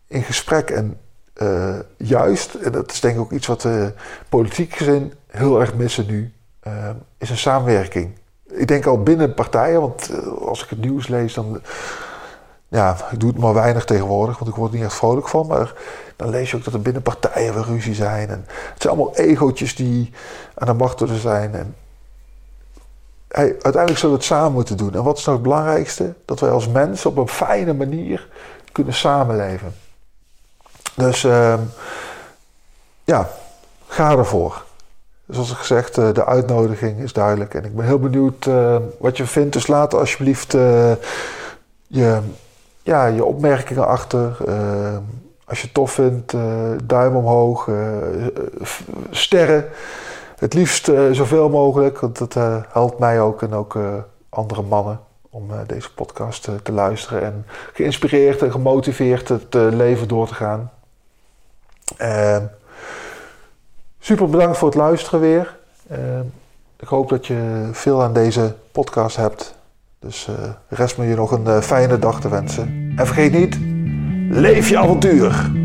in 0.07 0.23
gesprek. 0.23 0.69
En 0.69 0.97
uh, 1.41 1.75
juist, 1.97 2.53
en 2.53 2.71
dat 2.71 2.91
is 2.91 2.99
denk 2.99 3.15
ik 3.15 3.21
ook 3.21 3.31
iets 3.31 3.47
wat 3.47 3.61
de 3.61 3.93
politiek 4.29 4.75
gezin 4.75 5.13
heel 5.27 5.59
erg 5.59 5.75
missen 5.75 6.05
nu, 6.05 6.33
uh, 6.67 6.89
is 7.17 7.29
een 7.29 7.37
samenwerking. 7.37 8.17
Ik 8.49 8.67
denk 8.67 8.85
al 8.85 9.03
binnen 9.03 9.33
partijen, 9.33 9.81
want 9.81 10.11
als 10.39 10.63
ik 10.63 10.69
het 10.69 10.79
nieuws 10.79 11.07
lees, 11.07 11.33
dan 11.33 11.61
ja, 12.67 12.97
ik 13.11 13.19
doe 13.19 13.29
het 13.29 13.39
maar 13.39 13.53
weinig 13.53 13.85
tegenwoordig, 13.85 14.37
want 14.39 14.51
ik 14.51 14.57
word 14.57 14.71
er 14.71 14.77
niet 14.77 14.85
echt 14.85 14.95
vrolijk 14.95 15.27
van. 15.27 15.47
Maar 15.47 15.73
dan 16.15 16.29
lees 16.29 16.51
je 16.51 16.57
ook 16.57 16.63
dat 16.63 16.73
er 16.73 16.81
binnen 16.81 17.01
partijen 17.01 17.53
weer 17.53 17.63
ruzie 17.63 17.93
zijn. 17.93 18.29
En 18.29 18.45
het 18.47 18.81
zijn 18.81 18.93
allemaal 18.93 19.15
egootjes 19.15 19.75
die 19.75 20.11
aan 20.53 20.67
de 20.67 20.73
macht 20.73 20.99
willen 20.99 21.19
zijn. 21.19 21.55
En 21.55 21.75
uiteindelijk 23.33 23.97
zullen 23.97 24.15
we 24.15 24.21
het 24.21 24.23
samen 24.31 24.51
moeten 24.51 24.77
doen. 24.77 24.93
En 24.93 25.03
wat 25.03 25.17
is 25.17 25.25
nou 25.25 25.37
het 25.37 25.47
belangrijkste? 25.47 26.13
Dat 26.25 26.39
wij 26.39 26.49
als 26.49 26.67
mensen 26.67 27.09
op 27.09 27.17
een 27.17 27.27
fijne 27.27 27.73
manier 27.73 28.27
kunnen 28.71 28.93
samenleven. 28.93 29.73
Dus 30.95 31.23
uh, 31.23 31.53
ja, 33.03 33.29
ga 33.87 34.11
ervoor. 34.11 34.63
Zoals 35.27 35.51
ik 35.51 35.57
gezegd, 35.57 35.97
uh, 35.97 36.13
de 36.13 36.25
uitnodiging 36.25 36.99
is 36.99 37.13
duidelijk. 37.13 37.53
En 37.53 37.65
ik 37.65 37.75
ben 37.75 37.85
heel 37.85 37.99
benieuwd 37.99 38.45
uh, 38.45 38.75
wat 38.99 39.17
je 39.17 39.25
vindt. 39.25 39.53
Dus 39.53 39.67
laat 39.67 39.93
alsjeblieft 39.93 40.53
uh, 40.53 40.91
je 41.87 42.19
ja, 42.81 43.05
je 43.05 43.25
opmerkingen 43.25 43.87
achter. 43.87 44.37
Uh, 44.47 44.97
als 45.45 45.59
je 45.59 45.65
het 45.65 45.73
tof 45.73 45.91
vindt, 45.91 46.33
duim 46.83 47.15
omhoog, 47.15 47.69
sterren. 49.11 49.65
Het 50.43 50.53
liefst 50.53 50.91
zoveel 51.11 51.49
mogelijk, 51.49 51.99
want 51.99 52.17
dat 52.17 52.33
helpt 52.71 52.99
mij 52.99 53.21
ook 53.21 53.41
en 53.41 53.53
ook 53.53 53.77
andere 54.29 54.61
mannen 54.61 54.99
om 55.29 55.47
deze 55.67 55.93
podcast 55.93 56.49
te 56.63 56.71
luisteren. 56.71 57.23
En 57.23 57.45
geïnspireerd 57.73 58.41
en 58.41 58.51
gemotiveerd 58.51 59.29
het 59.29 59.53
leven 59.53 60.07
door 60.07 60.27
te 60.27 60.33
gaan. 60.33 60.71
super 63.99 64.29
bedankt 64.29 64.57
voor 64.57 64.67
het 64.67 64.77
luisteren 64.77 65.19
weer. 65.19 65.57
ik 66.79 66.87
hoop 66.87 67.09
dat 67.09 67.27
je 67.27 67.69
veel 67.71 68.03
aan 68.03 68.13
deze 68.13 68.55
podcast 68.71 69.15
hebt. 69.15 69.55
Dus 69.99 70.27
rest 70.67 70.97
me 70.97 71.05
je 71.05 71.15
nog 71.15 71.31
een 71.31 71.63
fijne 71.63 71.99
dag 71.99 72.21
te 72.21 72.29
wensen. 72.29 72.93
En 72.95 73.05
vergeet 73.05 73.31
niet, 73.31 73.57
leef 74.39 74.69
je 74.69 74.77
avontuur! 74.77 75.61